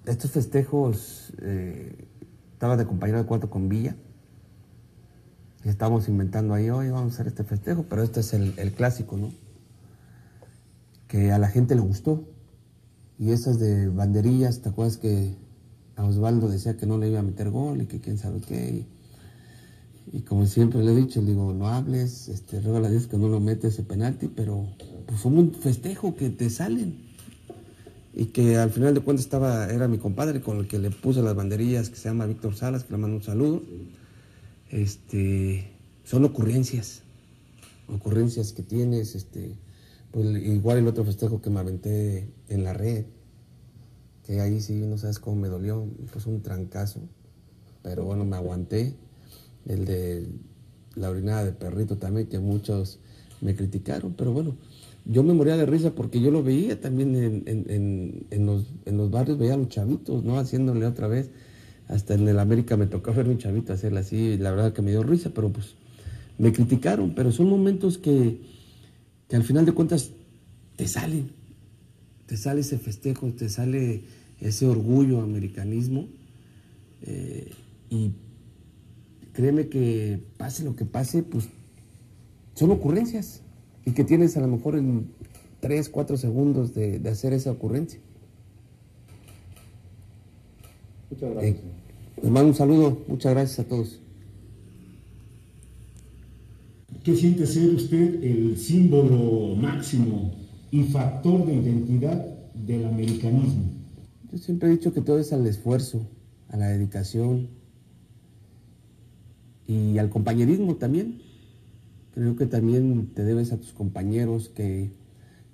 Estos 0.07 0.31
festejos, 0.31 1.33
eh, 1.43 2.07
estaba 2.53 2.77
de 2.77 2.87
compañero 2.87 3.19
de 3.19 3.25
cuarto 3.25 3.51
con 3.51 3.69
Villa. 3.69 3.97
Y 5.65 5.69
estábamos 5.69 6.09
inventando 6.09 6.55
ahí, 6.55 6.71
hoy 6.71 6.91
vamos 6.91 7.13
a 7.13 7.15
hacer 7.15 7.27
este 7.27 7.43
festejo, 7.43 7.87
pero 7.89 8.05
este 8.05 8.21
es 8.21 8.33
el, 8.35 8.73
clásico, 8.73 9.17
¿no? 9.17 9.33
que 11.09 11.33
a 11.33 11.39
la 11.39 11.49
gente 11.49 11.75
le 11.75 11.81
gustó. 11.81 12.25
Y 13.19 13.33
esas 13.33 13.59
de 13.59 13.89
banderillas, 13.89 14.63
¿te 14.63 14.69
acuerdas 14.69 14.97
que 14.97 15.35
a 15.97 16.05
Osvaldo 16.05 16.49
decía 16.49 16.77
que 16.77 16.87
no 16.87 16.99
le 16.99 17.09
iba 17.09 17.19
a 17.19 17.25
meter 17.25 17.51
gol 17.51 17.83
y 17.83 17.87
que 17.87 18.01
quién 18.01 18.17
sabe 18.17 18.41
qué? 18.41 18.87
Y 20.11 20.23
como 20.23 20.47
siempre 20.47 20.83
le 20.83 20.93
he 20.93 20.97
dicho, 20.97 21.21
le 21.21 21.29
digo, 21.29 21.53
no 21.53 21.69
hables, 21.69 22.29
este, 22.29 22.61
ruega 22.61 22.89
a 22.89 22.91
Dios 22.91 23.07
que 23.07 23.19
no 23.19 23.29
lo 23.29 23.41
mete 23.41 23.69
ese 23.69 23.83
penalti, 23.83 24.29
pero 24.29 24.67
pues 25.07 25.21
fue 25.21 25.33
un 25.33 25.53
festejo 25.53 26.15
que 26.17 26.31
te 26.31 26.51
salen. 26.51 27.13
Y 28.15 28.27
que 28.27 28.57
al 28.57 28.71
final 28.71 28.93
de 28.95 29.01
cuentas 29.01 29.25
estaba, 29.25 29.73
era 29.73 29.89
mi 29.89 29.99
compadre 29.99 30.41
con 30.43 30.59
el 30.59 30.69
que 30.69 30.79
le 30.79 30.91
puse 30.91 31.23
las 31.23 31.35
banderillas, 31.35 31.89
que 31.89 31.97
se 31.97 32.09
llama 32.09 32.27
Víctor 32.27 32.55
Salas, 32.55 32.85
que 32.85 32.93
le 32.93 32.99
mando 32.99 33.17
un 33.17 33.23
saludo. 33.23 33.63
Este, 34.71 35.71
son 36.05 36.25
ocurrencias, 36.25 37.03
ocurrencias 37.89 38.53
que 38.53 38.63
tienes, 38.63 39.15
este, 39.15 39.55
pues 40.11 40.27
igual 40.27 40.79
el 40.79 40.89
otro 40.89 41.05
festejo 41.05 41.41
que 41.41 41.49
me 41.49 41.61
aventé 41.61 42.29
en 42.49 42.65
la 42.65 42.75
red, 42.75 43.07
que 44.27 44.41
ahí 44.41 44.61
sí, 44.61 44.75
no 44.83 44.99
sabes 44.99 45.19
cómo 45.19 45.37
me 45.37 45.49
dolió, 45.49 45.87
pues 46.13 46.27
un 46.27 46.43
trancazo, 46.43 47.01
pero 47.83 48.05
bueno, 48.05 48.25
me 48.25 48.37
aguanté. 48.37 48.95
El 49.67 49.85
de 49.85 50.27
la 50.95 51.11
orinada 51.11 51.45
de 51.45 51.53
perrito 51.53 51.97
también, 51.97 52.27
que 52.27 52.39
muchos 52.39 52.99
me 53.41 53.55
criticaron, 53.55 54.15
pero 54.15 54.33
bueno, 54.33 54.57
yo 55.05 55.23
me 55.23 55.35
moría 55.35 55.57
de 55.57 55.67
risa 55.67 55.95
porque 55.95 56.21
yo 56.21 56.31
lo 56.31 56.43
veía 56.43 56.81
también 56.81 57.17
en, 57.17 57.43
en, 57.47 58.27
en, 58.31 58.47
los, 58.47 58.67
en 58.85 58.97
los 58.97 59.11
barrios, 59.11 59.39
veía 59.39 59.55
a 59.55 59.57
los 59.57 59.69
chavitos, 59.69 60.23
¿no? 60.25 60.39
Haciéndole 60.39 60.87
otra 60.87 61.09
vez. 61.09 61.31
Hasta 61.89 62.15
en 62.15 62.27
el 62.29 62.39
América 62.39 62.77
me 62.77 62.87
tocó 62.87 63.13
ver 63.13 63.27
a 63.27 63.31
un 63.31 63.39
chavito 63.39 63.73
hacerle 63.73 64.01
así, 64.01 64.39
la 64.39 64.53
verdad 64.53 64.73
que 64.73 64.83
me 64.83 64.93
dio 64.93 65.03
risa, 65.03 65.31
pero 65.35 65.51
pues 65.51 65.75
me 66.39 66.53
criticaron, 66.53 67.15
pero 67.15 67.33
son 67.33 67.49
momentos 67.49 67.99
que, 67.99 68.41
que 69.29 69.37
al 69.37 69.43
final 69.43 69.67
de 69.67 69.73
cuentas 69.73 70.11
te 70.77 70.87
salen, 70.89 71.31
te 72.27 72.37
sale 72.37 72.61
ese 72.61 72.79
festejo, 72.79 73.31
te 73.33 73.49
sale 73.49 74.05
ese 74.41 74.67
orgullo, 74.67 75.21
americanismo, 75.21 76.07
eh, 77.03 77.51
y 77.91 78.13
créeme 79.33 79.69
que 79.69 80.23
pase 80.37 80.65
lo 80.65 80.77
que 80.77 80.85
pase, 80.85 81.23
pues 81.23 81.49
son 82.55 82.71
ocurrencias 82.71 83.43
y 83.85 83.93
que 83.93 84.05
tienes 84.05 84.37
a 84.37 84.41
lo 84.41 84.49
mejor 84.49 84.77
en 84.77 85.11
3, 85.61 85.89
4 85.89 86.17
segundos 86.17 86.75
de, 86.75 86.99
de 86.99 87.11
hacer 87.11 87.33
esa 87.33 87.51
ocurrencia. 87.51 88.01
Muchas 91.11 91.31
gracias. 91.33 91.57
Eh, 91.57 91.61
les 92.23 92.31
mando 92.31 92.49
un 92.49 92.55
saludo, 92.55 93.05
muchas 93.09 93.33
gracias 93.33 93.59
a 93.61 93.65
todos. 93.65 94.01
¿Qué 97.03 97.17
siente 97.17 97.47
ser 97.47 97.75
usted 97.75 98.23
el 98.23 98.57
símbolo 98.57 99.57
máximo 99.57 100.33
y 100.71 100.85
factor 100.85 101.45
de 101.47 101.55
identidad 101.55 102.25
del 102.55 102.85
americanismo? 102.85 103.73
Yo 104.31 104.39
siempre 104.39 104.69
he 104.69 104.73
dicho 104.73 104.93
que 104.93 105.01
todo 105.01 105.19
es 105.19 105.33
al 105.33 105.47
esfuerzo, 105.47 106.07
a 106.49 106.57
la 106.57 106.69
dedicación 106.69 107.49
y 109.73 109.99
al 109.99 110.11
compañerismo 110.11 110.77
también. 110.77 111.23
Creo 112.15 112.37
que 112.37 112.47
también 112.47 113.13
te 113.15 113.25
debes 113.25 113.53
a 113.53 113.57
tus 113.57 113.73
compañeros 113.73 114.51
que, 114.51 114.91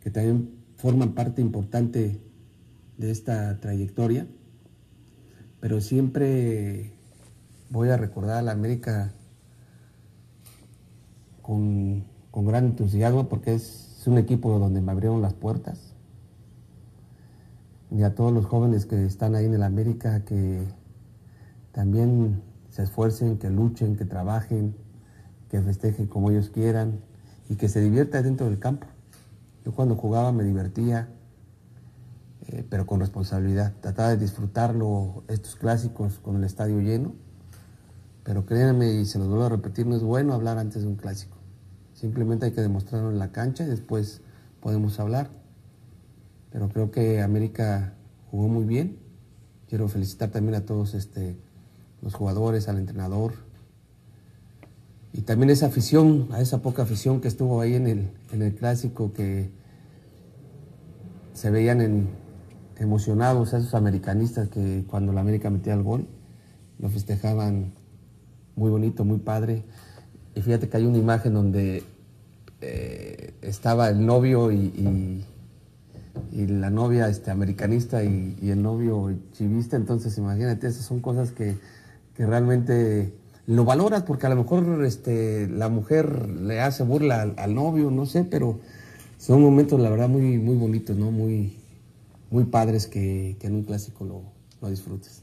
que 0.00 0.10
también 0.10 0.50
forman 0.76 1.12
parte 1.12 1.40
importante 1.40 2.20
de 2.96 3.10
esta 3.10 3.60
trayectoria. 3.60 4.26
Pero 5.60 5.80
siempre 5.80 6.92
voy 7.70 7.90
a 7.90 7.96
recordar 7.96 8.38
a 8.38 8.42
la 8.42 8.52
América 8.52 9.12
con, 11.42 12.04
con 12.30 12.46
gran 12.46 12.66
entusiasmo 12.66 13.28
porque 13.28 13.54
es 13.54 14.02
un 14.06 14.18
equipo 14.18 14.58
donde 14.58 14.80
me 14.80 14.90
abrieron 14.90 15.22
las 15.22 15.34
puertas. 15.34 15.94
Y 17.90 18.02
a 18.02 18.14
todos 18.14 18.32
los 18.32 18.46
jóvenes 18.46 18.84
que 18.84 19.04
están 19.04 19.34
ahí 19.34 19.46
en 19.46 19.54
el 19.54 19.62
América 19.62 20.24
que 20.24 20.62
también 21.72 22.42
se 22.78 22.84
esfuercen, 22.84 23.38
que 23.38 23.50
luchen, 23.50 23.96
que 23.96 24.04
trabajen, 24.04 24.76
que 25.50 25.60
festejen 25.60 26.06
como 26.06 26.30
ellos 26.30 26.48
quieran 26.48 27.00
y 27.48 27.56
que 27.56 27.68
se 27.68 27.80
diviertan 27.80 28.22
dentro 28.22 28.46
del 28.46 28.60
campo. 28.60 28.86
Yo 29.64 29.72
cuando 29.72 29.96
jugaba 29.96 30.30
me 30.30 30.44
divertía, 30.44 31.08
eh, 32.46 32.64
pero 32.70 32.86
con 32.86 33.00
responsabilidad. 33.00 33.74
Trataba 33.80 34.10
de 34.10 34.18
disfrutarlo, 34.18 35.24
estos 35.26 35.56
clásicos, 35.56 36.20
con 36.20 36.36
el 36.36 36.44
estadio 36.44 36.78
lleno. 36.78 37.14
Pero 38.22 38.46
créanme, 38.46 38.92
y 38.92 39.06
se 39.06 39.18
los 39.18 39.26
vuelvo 39.26 39.46
a 39.46 39.48
repetir, 39.48 39.84
no 39.84 39.96
es 39.96 40.04
bueno 40.04 40.32
hablar 40.32 40.56
antes 40.56 40.82
de 40.82 40.86
un 40.86 40.94
clásico. 40.94 41.36
Simplemente 41.94 42.46
hay 42.46 42.52
que 42.52 42.60
demostrarlo 42.60 43.10
en 43.10 43.18
la 43.18 43.32
cancha 43.32 43.64
y 43.64 43.66
después 43.66 44.20
podemos 44.60 45.00
hablar. 45.00 45.30
Pero 46.52 46.68
creo 46.68 46.92
que 46.92 47.22
América 47.22 47.94
jugó 48.30 48.46
muy 48.46 48.66
bien. 48.66 49.00
Quiero 49.68 49.88
felicitar 49.88 50.30
también 50.30 50.54
a 50.54 50.64
todos 50.64 50.94
este, 50.94 51.36
los 52.02 52.14
jugadores, 52.14 52.68
al 52.68 52.78
entrenador. 52.78 53.32
Y 55.12 55.22
también 55.22 55.50
esa 55.50 55.66
afición, 55.66 56.28
a 56.32 56.40
esa 56.40 56.62
poca 56.62 56.82
afición 56.82 57.20
que 57.20 57.28
estuvo 57.28 57.60
ahí 57.60 57.74
en 57.74 57.86
el, 57.86 58.10
en 58.32 58.42
el 58.42 58.54
clásico, 58.54 59.12
que 59.12 59.50
se 61.32 61.50
veían 61.50 61.80
en, 61.80 62.08
emocionados, 62.78 63.54
a 63.54 63.58
esos 63.58 63.74
americanistas 63.74 64.48
que 64.48 64.84
cuando 64.88 65.12
la 65.12 65.20
América 65.20 65.50
metía 65.50 65.74
el 65.74 65.82
gol, 65.82 66.06
lo 66.78 66.88
festejaban 66.88 67.72
muy 68.56 68.70
bonito, 68.70 69.04
muy 69.04 69.18
padre. 69.18 69.64
Y 70.34 70.42
fíjate 70.42 70.68
que 70.68 70.76
hay 70.76 70.86
una 70.86 70.98
imagen 70.98 71.34
donde 71.34 71.82
eh, 72.60 73.34
estaba 73.42 73.88
el 73.88 74.04
novio 74.04 74.52
y, 74.52 75.24
y, 76.32 76.46
la 76.46 76.70
novia 76.70 77.08
este, 77.08 77.30
americanista 77.30 78.02
y, 78.02 78.36
el 78.42 78.62
novio 78.62 79.12
chivista. 79.32 79.76
Entonces, 79.76 80.16
imagínate, 80.18 80.66
esas 80.66 80.84
son 80.84 81.00
cosas 81.00 81.30
que, 81.32 81.56
que, 82.18 82.26
realmente 82.26 83.14
lo 83.46 83.64
valoras 83.64 84.02
porque 84.02 84.26
a 84.26 84.28
lo 84.28 84.36
mejor 84.36 84.84
este, 84.84 85.48
la 85.48 85.68
mujer 85.68 86.28
le 86.28 86.60
hace 86.60 86.82
burla 86.82 87.22
al, 87.36 87.54
novio, 87.54 87.90
no 87.90 88.04
sé, 88.04 88.24
pero 88.24 88.58
son 89.16 89.40
momentos, 89.40 89.80
la 89.80 89.88
verdad, 89.88 90.08
muy, 90.08 90.38
muy 90.38 90.56
bonitos, 90.56 90.96
¿no? 90.96 91.10
Muy, 91.10 91.56
muy 92.30 92.44
padres 92.44 92.86
que, 92.86 93.36
que 93.40 93.46
en 93.46 93.54
un 93.54 93.62
clásico 93.62 94.04
lo, 94.04 94.22
lo 94.60 94.68
disfrutes. 94.68 95.22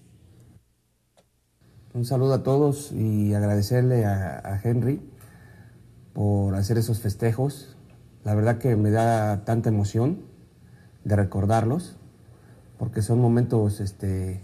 Un 1.94 2.06
saludo 2.06 2.34
a 2.34 2.44
todos 2.44 2.92
y 2.92 3.34
agradecerle 3.34 4.06
a, 4.06 4.42
a, 4.44 4.62
Henry 4.62 5.02
por 6.14 6.56
hacer 6.56 6.78
esos 6.78 7.00
festejos. 7.00 7.76
La 8.24 8.34
verdad 8.36 8.58
que 8.58 8.76
me 8.76 8.90
da 8.90 9.46
tanta 9.46 9.70
emoción 9.70 10.20
de 11.04 11.16
recordarlos, 11.16 11.96
porque 12.78 13.02
son 13.02 13.22
momentos 13.22 13.80
este, 13.80 14.42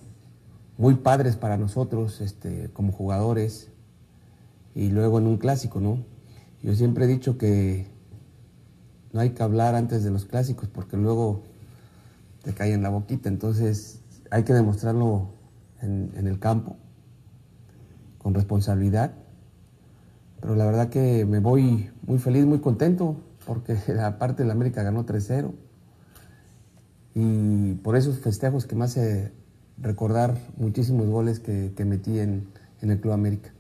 muy 0.78 0.96
padres 0.96 1.36
para 1.36 1.58
nosotros 1.58 2.22
este, 2.22 2.70
como 2.74 2.92
jugadores 2.92 3.70
y 4.74 4.90
luego 4.90 5.20
en 5.20 5.28
un 5.28 5.38
clásico, 5.38 5.80
¿no? 5.80 6.04
Yo 6.64 6.76
siempre 6.76 7.06
he 7.06 7.08
dicho 7.08 7.38
que 7.38 7.88
no 9.14 9.20
hay 9.20 9.32
que 9.32 9.44
hablar 9.44 9.76
antes 9.76 10.04
de 10.04 10.12
los 10.12 10.26
clásicos 10.26 10.70
porque 10.70 10.98
luego 10.98 11.44
te 12.44 12.54
cae 12.54 12.74
en 12.74 12.84
la 12.84 12.90
boquita, 12.90 13.30
entonces 13.30 14.02
hay 14.30 14.44
que 14.44 14.54
demostrarlo 14.54 15.30
en, 15.82 16.12
en 16.16 16.28
el 16.28 16.40
campo 16.40 16.78
con 18.18 18.34
responsabilidad. 18.34 19.14
Pero 20.40 20.56
la 20.56 20.66
verdad 20.66 20.90
que 20.90 21.26
me 21.26 21.40
voy 21.40 21.92
muy 22.04 22.18
feliz, 22.18 22.46
muy 22.46 22.60
contento, 22.60 23.18
porque 23.46 23.78
la 23.88 24.18
parte 24.18 24.44
de 24.44 24.48
la 24.48 24.54
América 24.54 24.84
ganó 24.84 25.06
3-0. 25.06 25.52
Y 27.14 27.74
por 27.76 27.96
esos 27.96 28.20
festejos 28.20 28.66
que 28.66 28.76
me 28.76 28.86
hace 28.86 29.34
recordar 29.82 30.38
muchísimos 30.58 31.08
goles 31.08 31.39
que, 31.39 31.72
que 31.76 31.86
metí 31.86 32.20
en, 32.20 32.48
en, 32.82 32.91
el 32.91 33.00
Club 33.00 33.13
América. 33.13 33.54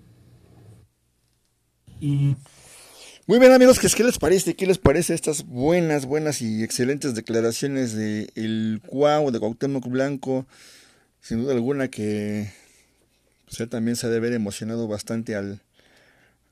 Y... 1.99 2.35
Muy 3.27 3.39
bien 3.39 3.51
amigos, 3.51 3.79
¿qué 3.79 4.03
les 4.03 4.17
parece? 4.17 4.55
¿Qué 4.55 4.65
les 4.65 4.77
parece 4.77 5.13
estas 5.13 5.45
buenas, 5.45 6.05
buenas 6.05 6.41
y 6.41 6.63
excelentes 6.63 7.15
declaraciones 7.15 7.93
de 7.93 8.29
el 8.35 8.81
Cuau, 8.85 9.31
de 9.31 9.39
Cuauhtémoc 9.39 9.87
Blanco? 9.87 10.45
Sin 11.21 11.41
duda 11.41 11.53
alguna 11.53 11.87
que 11.87 12.49
o 13.51 13.53
sea, 13.53 13.67
también 13.67 13.97
se 13.97 14.07
ha 14.07 14.09
de 14.09 14.17
haber 14.17 14.31
emocionado 14.31 14.87
bastante 14.87 15.35
al, 15.35 15.59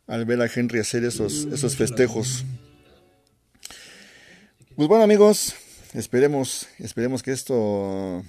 al 0.05 0.25
ver 0.25 0.41
a 0.41 0.49
Henry 0.53 0.79
hacer 0.79 1.05
esos, 1.05 1.47
esos 1.51 1.77
festejos. 1.77 2.43
Pues 4.75 4.89
bueno 4.89 5.05
amigos, 5.05 5.55
esperemos, 5.93 6.67
esperemos 6.77 7.23
que 7.23 7.32
esto, 7.32 8.23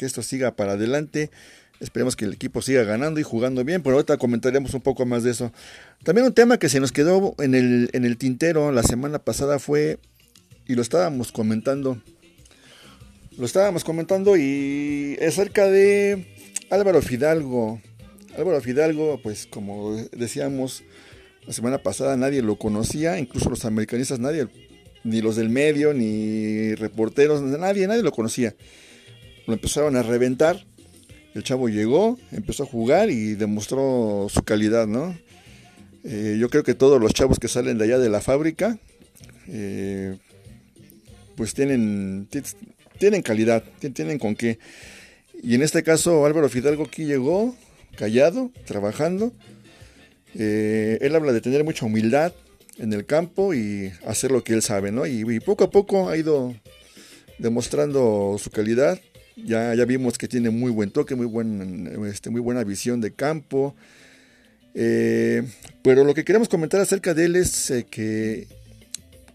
que 0.00 0.06
esto 0.06 0.22
siga 0.22 0.56
para 0.56 0.72
adelante. 0.72 1.30
Esperemos 1.78 2.16
que 2.16 2.24
el 2.24 2.32
equipo 2.32 2.62
siga 2.62 2.84
ganando 2.84 3.20
y 3.20 3.22
jugando 3.22 3.64
bien, 3.64 3.82
pero 3.82 3.96
ahorita 3.96 4.16
comentaremos 4.16 4.72
un 4.72 4.80
poco 4.80 5.04
más 5.04 5.24
de 5.24 5.30
eso. 5.30 5.52
También 6.04 6.26
un 6.26 6.32
tema 6.32 6.58
que 6.58 6.70
se 6.70 6.80
nos 6.80 6.90
quedó 6.90 7.34
en 7.38 7.54
el, 7.54 7.90
en 7.92 8.06
el 8.06 8.16
tintero 8.16 8.72
la 8.72 8.82
semana 8.82 9.18
pasada 9.18 9.58
fue, 9.58 9.98
y 10.66 10.74
lo 10.74 10.80
estábamos 10.80 11.32
comentando, 11.32 12.00
lo 13.36 13.44
estábamos 13.44 13.84
comentando 13.84 14.38
y 14.38 15.18
acerca 15.26 15.66
de 15.66 16.26
Álvaro 16.70 17.02
Fidalgo, 17.02 17.78
Álvaro 18.38 18.62
Fidalgo, 18.62 19.20
pues 19.22 19.46
como 19.46 19.96
decíamos 20.12 20.82
la 21.46 21.52
semana 21.52 21.82
pasada, 21.82 22.16
nadie 22.16 22.40
lo 22.40 22.56
conocía, 22.56 23.18
incluso 23.18 23.50
los 23.50 23.66
americanistas, 23.66 24.18
nadie, 24.18 24.48
ni 25.04 25.20
los 25.20 25.36
del 25.36 25.50
medio, 25.50 25.92
ni 25.92 26.74
reporteros, 26.74 27.42
nadie, 27.42 27.86
nadie 27.86 28.02
lo 28.02 28.12
conocía. 28.12 28.54
Lo 29.50 29.54
empezaron 29.54 29.96
a 29.96 30.04
reventar, 30.04 30.64
el 31.34 31.42
chavo 31.42 31.68
llegó, 31.68 32.16
empezó 32.30 32.62
a 32.62 32.66
jugar 32.66 33.10
y 33.10 33.34
demostró 33.34 34.28
su 34.30 34.44
calidad, 34.44 34.86
¿no? 34.86 35.18
Eh, 36.04 36.36
yo 36.38 36.48
creo 36.50 36.62
que 36.62 36.74
todos 36.74 37.00
los 37.00 37.12
chavos 37.12 37.40
que 37.40 37.48
salen 37.48 37.76
de 37.76 37.82
allá 37.82 37.98
de 37.98 38.08
la 38.08 38.20
fábrica, 38.20 38.78
eh, 39.48 40.16
pues 41.34 41.52
tienen, 41.52 42.28
tienen 42.98 43.22
calidad, 43.22 43.64
tienen 43.92 44.20
con 44.20 44.36
qué. 44.36 44.60
Y 45.42 45.56
en 45.56 45.62
este 45.62 45.82
caso 45.82 46.24
Álvaro 46.26 46.48
Fidalgo 46.48 46.84
aquí 46.84 47.04
llegó, 47.04 47.56
callado, 47.96 48.52
trabajando. 48.66 49.32
Eh, 50.36 50.98
él 51.00 51.16
habla 51.16 51.32
de 51.32 51.40
tener 51.40 51.64
mucha 51.64 51.86
humildad 51.86 52.32
en 52.78 52.92
el 52.92 53.04
campo 53.04 53.52
y 53.52 53.90
hacer 54.06 54.30
lo 54.30 54.44
que 54.44 54.52
él 54.52 54.62
sabe, 54.62 54.92
¿no? 54.92 55.06
Y, 55.06 55.24
y 55.28 55.40
poco 55.40 55.64
a 55.64 55.70
poco 55.70 56.08
ha 56.08 56.16
ido 56.16 56.54
demostrando 57.40 58.36
su 58.38 58.52
calidad. 58.52 59.00
Ya, 59.36 59.74
ya 59.74 59.84
vimos 59.84 60.18
que 60.18 60.28
tiene 60.28 60.50
muy 60.50 60.70
buen 60.70 60.90
toque, 60.90 61.14
muy, 61.14 61.26
buen, 61.26 62.06
este, 62.06 62.30
muy 62.30 62.40
buena 62.40 62.64
visión 62.64 63.00
de 63.00 63.12
campo. 63.12 63.74
Eh, 64.74 65.42
pero 65.82 66.04
lo 66.04 66.14
que 66.14 66.24
queremos 66.24 66.48
comentar 66.48 66.80
acerca 66.80 67.14
de 67.14 67.24
él 67.24 67.36
es 67.36 67.70
eh, 67.70 67.86
que 67.90 68.46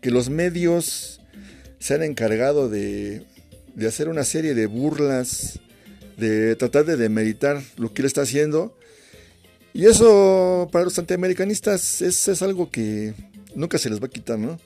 que 0.05 0.11
los 0.11 0.29
medios 0.29 1.19
se 1.79 1.95
han 1.95 2.03
encargado 2.03 2.69
de, 2.69 3.25
de 3.73 3.87
hacer 3.87 4.07
una 4.07 4.23
serie 4.23 4.53
de 4.53 4.67
burlas, 4.67 5.59
de 6.15 6.55
tratar 6.55 6.85
de 6.85 6.95
demeritar 6.95 7.59
lo 7.77 7.91
que 7.91 8.03
él 8.03 8.05
está 8.05 8.21
haciendo. 8.21 8.77
Y 9.73 9.87
eso 9.87 10.69
para 10.71 10.85
los 10.85 10.99
antiamericanistas 10.99 12.03
es, 12.03 12.27
es 12.27 12.43
algo 12.43 12.69
que 12.69 13.15
nunca 13.55 13.79
se 13.79 13.89
les 13.89 13.99
va 13.99 14.05
a 14.05 14.11
quitar, 14.11 14.37
¿no? 14.37 14.59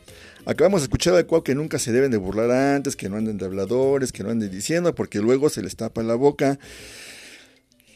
Acabamos 0.45 0.81
de 0.81 0.85
escuchar 0.85 1.15
de 1.15 1.25
Cuau 1.25 1.43
que 1.43 1.55
nunca 1.55 1.79
se 1.79 1.91
deben 1.91 2.11
de 2.11 2.17
burlar 2.17 2.49
antes, 2.51 2.95
que 2.95 3.09
no 3.09 3.17
anden 3.17 3.37
de 3.37 3.45
habladores, 3.45 4.11
que 4.11 4.23
no 4.23 4.29
anden 4.29 4.49
diciendo, 4.49 4.95
porque 4.95 5.19
luego 5.19 5.49
se 5.49 5.61
les 5.61 5.75
tapa 5.75 6.01
la 6.01 6.15
boca. 6.15 6.59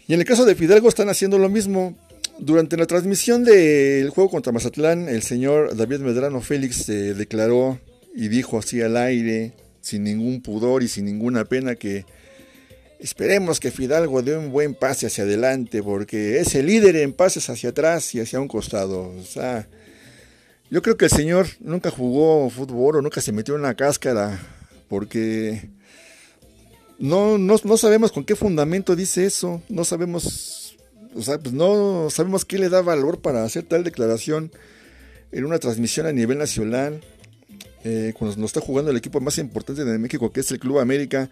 Y 0.08 0.14
en 0.14 0.20
el 0.20 0.26
caso 0.26 0.46
de 0.46 0.56
Fidalgo 0.56 0.90
están 0.90 1.10
haciendo 1.10 1.38
lo 1.38 1.50
mismo. 1.50 1.98
Durante 2.40 2.78
la 2.78 2.88
transmisión 2.88 3.44
del 3.44 4.10
juego 4.10 4.30
contra 4.30 4.52
Mazatlán, 4.52 5.08
el 5.08 5.22
señor 5.22 5.78
David 5.78 6.00
Medrano 6.00 6.42
Félix 6.42 6.78
se 6.78 7.14
declaró 7.14 7.80
y 8.16 8.28
dijo 8.28 8.58
así 8.58 8.82
al 8.82 8.98
aire, 8.98 9.54
sin 9.82 10.04
ningún 10.04 10.42
pudor 10.42 10.84
y 10.84 10.88
sin 10.88 11.06
ninguna 11.06 11.46
pena, 11.46 11.76
que 11.76 12.06
esperemos 13.00 13.60
que 13.60 13.72
Fidalgo 13.72 14.22
dé 14.22 14.36
un 14.36 14.52
buen 14.52 14.74
pase 14.74 15.06
hacia 15.06 15.24
adelante, 15.24 15.84
porque 15.84 16.40
es 16.40 16.56
el 16.56 16.66
líder 16.66 16.96
en 16.98 17.14
pases 17.14 17.50
hacia 17.50 17.70
atrás 17.70 18.14
y 18.16 18.20
hacia 18.20 18.40
un 18.40 18.48
costado. 18.48 19.10
O 19.10 19.24
sea, 19.24 19.68
yo 20.74 20.82
creo 20.82 20.98
que 20.98 21.06
el 21.06 21.12
señor 21.12 21.46
nunca 21.60 21.92
jugó 21.92 22.50
fútbol 22.50 22.96
o 22.96 23.02
nunca 23.04 23.22
se 23.22 23.32
metió 23.32 23.56
en 23.56 23.62
la 23.62 23.76
cáscara, 23.76 24.40
porque 24.90 25.70
no, 26.98 27.38
no, 27.38 27.58
no 27.64 27.78
sabemos 27.78 28.12
con 28.12 28.26
qué 28.26 28.36
fundamento 28.36 28.96
dice 28.96 29.24
eso, 29.24 29.62
no 29.70 29.84
sabemos 29.86 30.76
o 31.14 31.22
sea, 31.22 31.38
pues 31.38 31.54
no 31.54 32.08
sabemos 32.10 32.44
qué 32.44 32.58
le 32.58 32.70
da 32.70 32.82
valor 32.82 33.22
para 33.22 33.44
hacer 33.44 33.66
tal 33.66 33.84
declaración 33.84 34.52
en 35.32 35.46
una 35.46 35.60
transmisión 35.60 36.08
a 36.08 36.12
nivel 36.12 36.40
nacional, 36.40 37.02
eh, 37.84 38.14
cuando 38.18 38.36
nos 38.38 38.50
está 38.50 38.62
jugando 38.62 38.90
el 38.90 38.98
equipo 38.98 39.22
más 39.22 39.38
importante 39.38 39.86
de 39.86 40.00
México, 40.00 40.32
que 40.32 40.40
es 40.40 40.50
el 40.50 40.60
Club 40.60 40.80
América. 40.80 41.30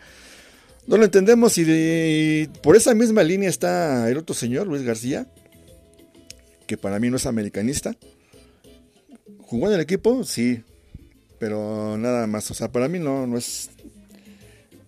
No 0.86 0.97
lo 0.97 1.06
entendemos 1.06 1.58
y, 1.58 2.47
por 2.62 2.75
esa 2.75 2.93
misma 2.93 3.23
línea 3.23 3.49
está 3.49 4.08
el 4.08 4.19
otro 4.19 4.36
señor, 4.36 4.67
Luis 4.67 4.84
García, 4.84 5.25
que 6.67 6.77
para 6.77 6.99
mí 6.99 7.10
no 7.10 7.17
es 7.17 7.25
americanista. 7.25 7.95
¿Jugó 9.51 9.67
en 9.67 9.73
el 9.73 9.81
equipo? 9.81 10.23
Sí, 10.23 10.63
pero 11.37 11.97
nada 11.97 12.25
más. 12.25 12.49
O 12.51 12.53
sea, 12.53 12.71
para 12.71 12.87
mí 12.87 12.99
no, 12.99 13.27
no 13.27 13.37
es 13.37 13.69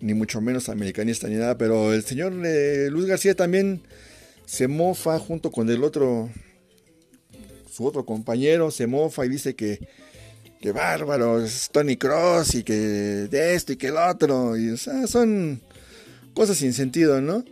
ni 0.00 0.14
mucho 0.14 0.40
menos 0.40 0.70
americanista 0.70 1.28
ni 1.28 1.34
nada, 1.34 1.58
pero 1.58 1.92
el 1.92 2.02
señor 2.02 2.32
eh, 2.46 2.88
Luis 2.90 3.04
García 3.04 3.34
también 3.34 3.82
se 4.46 4.66
mofa 4.66 5.18
junto 5.18 5.50
con 5.50 5.68
el 5.68 5.84
otro, 5.84 6.30
su 7.70 7.84
otro 7.84 8.06
compañero, 8.06 8.70
se 8.70 8.86
mofa 8.86 9.26
y 9.26 9.28
dice 9.28 9.54
que, 9.54 9.86
que 10.62 10.72
bárbaro, 10.72 11.44
es 11.44 11.68
Tony 11.70 11.98
Cross 11.98 12.54
y 12.54 12.62
que 12.62 12.72
de 12.72 13.54
esto 13.54 13.74
y 13.74 13.76
que 13.76 13.88
el 13.88 13.98
otro, 13.98 14.56
y 14.56 14.70
o 14.70 14.78
sea, 14.78 15.06
son 15.06 15.60
cosas 16.32 16.56
sin 16.56 16.72
sentido, 16.72 17.20
¿no? 17.20 17.44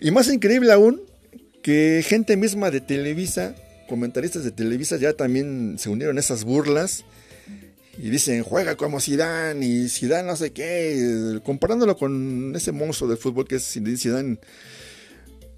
Y 0.00 0.12
más 0.12 0.28
increíble 0.28 0.70
aún, 0.70 1.02
que 1.64 2.04
gente 2.06 2.36
misma 2.36 2.70
de 2.70 2.80
Televisa, 2.80 3.56
comentaristas 3.88 4.44
de 4.44 4.50
Televisa 4.50 4.96
ya 4.96 5.12
también 5.12 5.76
se 5.78 5.90
unieron 5.90 6.16
a 6.16 6.20
esas 6.20 6.44
burlas 6.44 7.04
y 7.98 8.10
dicen 8.10 8.42
juega 8.42 8.76
como 8.76 9.00
Zidane 9.00 9.66
y 9.66 9.88
Zidane 9.88 10.26
no 10.26 10.36
sé 10.36 10.52
qué, 10.52 11.40
comparándolo 11.44 11.96
con 11.96 12.54
ese 12.56 12.72
monstruo 12.72 13.08
del 13.08 13.18
fútbol 13.18 13.46
que 13.46 13.56
es 13.56 13.64
Zidane 13.64 14.38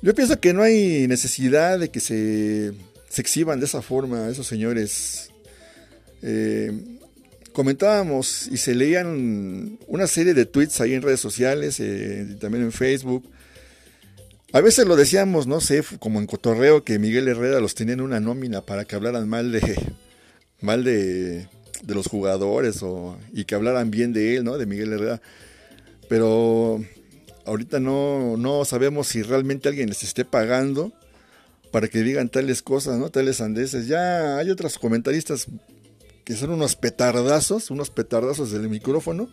yo 0.05 0.15
pienso 0.15 0.39
que 0.39 0.53
no 0.53 0.63
hay 0.63 1.09
necesidad 1.09 1.79
de 1.79 1.89
que 1.89 1.99
se, 1.99 2.75
exhiban 3.17 3.59
de 3.59 3.65
esa 3.65 3.81
forma 3.81 4.29
esos 4.29 4.47
señores. 4.47 5.31
Eh, 6.21 6.99
comentábamos 7.55 8.47
y 8.53 8.59
se 8.59 8.75
leían 8.75 9.79
una 9.87 10.07
serie 10.07 10.35
de 10.35 10.45
tweets 10.45 10.83
ahí 10.83 10.93
en 10.93 11.01
redes 11.01 11.21
sociales, 11.21 11.81
eh, 11.81 12.37
también 12.39 12.65
en 12.65 12.73
Facebook. 12.73 13.25
A 14.55 14.61
veces 14.61 14.87
lo 14.87 14.95
decíamos, 14.95 15.49
no 15.49 15.61
sé, 15.61 15.83
como 15.99 16.21
en 16.21 16.29
cotorreo, 16.29 16.85
que 16.85 17.01
Miguel 17.01 17.27
Herrera 17.27 17.59
los 17.59 17.75
tenía 17.75 17.95
en 17.95 18.01
una 18.01 18.21
nómina 18.21 18.61
para 18.61 18.85
que 18.85 18.95
hablaran 18.95 19.29
mal 19.29 19.51
de 19.51 19.61
mal 20.61 20.85
de, 20.85 21.49
de 21.83 21.95
los 21.95 22.07
jugadores 22.07 22.81
o, 22.85 23.19
y 23.33 23.47
que 23.47 23.57
hablaran 23.57 23.91
bien 23.91 24.13
de 24.13 24.37
él, 24.37 24.45
¿no? 24.45 24.57
De 24.57 24.67
Miguel 24.67 24.93
Herrera. 24.93 25.21
Pero 26.09 26.81
ahorita 27.45 27.81
no, 27.81 28.37
no 28.37 28.65
sabemos 28.65 29.09
si 29.09 29.23
realmente 29.23 29.69
alguien 29.69 29.89
les 29.89 30.05
esté 30.05 30.25
pagando 30.25 30.93
para 31.73 31.89
que 31.89 32.05
digan 32.05 32.29
tales 32.29 32.63
cosas, 32.63 32.97
¿no? 32.97 33.11
Tales 33.11 33.41
andeses. 33.41 33.89
Ya 33.89 34.37
hay 34.37 34.51
otros 34.51 34.79
comentaristas 34.79 35.49
que 36.23 36.37
son 36.37 36.51
unos 36.51 36.77
petardazos, 36.77 37.73
unos 37.73 37.91
petardazos 37.91 38.53
del 38.53 38.69
micrófono, 38.69 39.29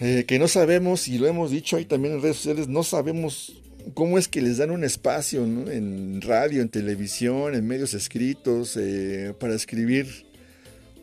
eh, 0.00 0.24
que 0.26 0.38
no 0.38 0.48
sabemos, 0.48 1.08
y 1.08 1.18
lo 1.18 1.26
hemos 1.26 1.50
dicho 1.50 1.76
ahí 1.76 1.84
también 1.84 2.14
en 2.14 2.22
redes 2.22 2.36
sociales, 2.36 2.68
no 2.68 2.82
sabemos 2.82 3.60
cómo 3.94 4.18
es 4.18 4.28
que 4.28 4.42
les 4.42 4.58
dan 4.58 4.70
un 4.70 4.84
espacio 4.84 5.44
en 5.44 6.20
radio, 6.20 6.62
en 6.62 6.68
televisión, 6.68 7.54
en 7.54 7.66
medios 7.66 7.94
escritos, 7.94 8.76
eh, 8.76 9.34
para 9.38 9.54
escribir 9.54 10.26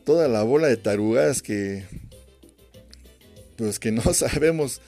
toda 0.03 0.27
la 0.27 0.43
bola 0.43 0.67
de 0.67 0.77
tarugadas 0.77 1.41
que, 1.41 1.83
pues 3.55 3.79
que 3.79 3.91
no 3.91 4.01
sabemos 4.13 4.81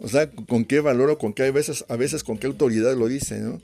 o 0.00 0.08
sea, 0.08 0.30
con 0.30 0.64
qué 0.64 0.80
valor 0.80 1.10
o 1.10 1.18
con 1.18 1.32
qué 1.32 1.44
a 1.44 1.50
veces, 1.50 1.84
a 1.88 1.96
veces 1.96 2.22
con 2.22 2.38
qué 2.38 2.46
autoridad 2.46 2.96
lo 2.96 3.08
dice, 3.08 3.40
¿no? 3.40 3.60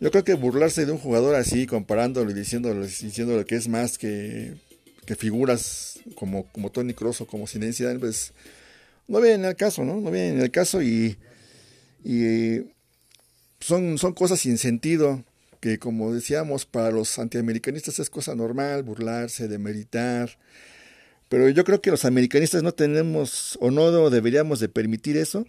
Yo 0.00 0.10
creo 0.10 0.22
que 0.22 0.34
burlarse 0.34 0.86
de 0.86 0.92
un 0.92 0.98
jugador 0.98 1.34
así, 1.34 1.66
comparándolo 1.66 2.30
y 2.30 2.34
diciéndolo, 2.34 2.86
diciéndole 2.86 3.44
que 3.44 3.56
es 3.56 3.66
más 3.66 3.98
que, 3.98 4.54
que 5.06 5.16
figuras 5.16 5.98
como, 6.14 6.46
como 6.52 6.70
Tony 6.70 6.94
Kroos 6.94 7.20
o 7.20 7.26
como 7.26 7.46
Zinedine 7.48 7.98
pues 7.98 8.32
no 9.08 9.20
viene 9.20 9.34
en 9.34 9.44
el 9.46 9.56
caso, 9.56 9.84
¿no? 9.84 10.00
No 10.00 10.10
viene 10.10 10.28
en 10.30 10.40
el 10.40 10.50
caso 10.50 10.82
y, 10.82 11.18
y 12.04 12.60
son, 13.60 13.98
son 13.98 14.12
cosas 14.12 14.40
sin 14.40 14.58
sentido 14.58 15.24
que 15.60 15.78
como 15.78 16.14
decíamos 16.14 16.66
para 16.66 16.90
los 16.90 17.18
antiamericanistas 17.18 17.98
es 17.98 18.10
cosa 18.10 18.34
normal 18.34 18.84
burlarse, 18.84 19.48
demeritar, 19.48 20.38
pero 21.28 21.48
yo 21.48 21.64
creo 21.64 21.80
que 21.80 21.90
los 21.90 22.04
americanistas 22.04 22.62
no 22.62 22.72
tenemos 22.72 23.58
o 23.60 23.70
no 23.70 24.08
deberíamos 24.10 24.60
de 24.60 24.68
permitir 24.68 25.16
eso. 25.16 25.46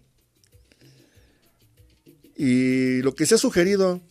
Y 2.36 3.02
lo 3.02 3.16
que 3.16 3.26
se 3.26 3.36
ha 3.36 3.38
sugerido 3.38 4.02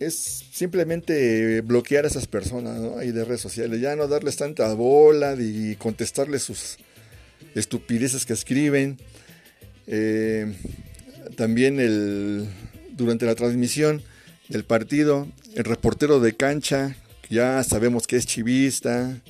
es 0.00 0.14
simplemente 0.52 1.60
bloquear 1.62 2.04
a 2.04 2.08
esas 2.08 2.26
personas 2.26 2.78
¿no? 2.80 2.98
ahí 2.98 3.12
de 3.12 3.24
redes 3.24 3.40
sociales, 3.40 3.80
ya 3.80 3.96
no 3.96 4.08
darles 4.08 4.36
tanta 4.36 4.72
bola 4.74 5.36
y 5.38 5.76
contestarles 5.76 6.42
sus 6.42 6.78
estupideces 7.54 8.26
que 8.26 8.32
escriben. 8.32 8.98
Eh, 9.86 10.54
también 11.36 11.80
el, 11.80 12.48
durante 12.92 13.26
la 13.26 13.34
transmisión 13.34 14.02
del 14.48 14.64
partido, 14.64 15.28
el 15.54 15.64
reportero 15.64 16.20
de 16.20 16.34
cancha, 16.34 16.96
ya 17.28 17.62
sabemos 17.64 18.06
que 18.06 18.16
es 18.16 18.26
chivista, 18.26 19.20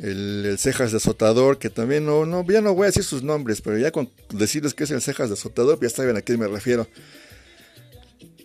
el, 0.00 0.56
Cejas 0.58 0.90
de 0.92 0.98
Azotador, 0.98 1.58
que 1.58 1.70
también 1.70 2.06
no, 2.06 2.26
no, 2.26 2.44
ya 2.46 2.60
no 2.60 2.74
voy 2.74 2.84
a 2.84 2.86
decir 2.86 3.04
sus 3.04 3.22
nombres, 3.22 3.60
pero 3.60 3.78
ya 3.78 3.90
con 3.90 4.10
decirles 4.30 4.74
que 4.74 4.84
es 4.84 4.90
el 4.90 5.00
Cejas 5.00 5.28
de 5.28 5.34
Azotador, 5.34 5.78
ya 5.80 5.90
saben 5.90 6.16
a 6.16 6.22
quién 6.22 6.38
me 6.38 6.48
refiero. 6.48 6.86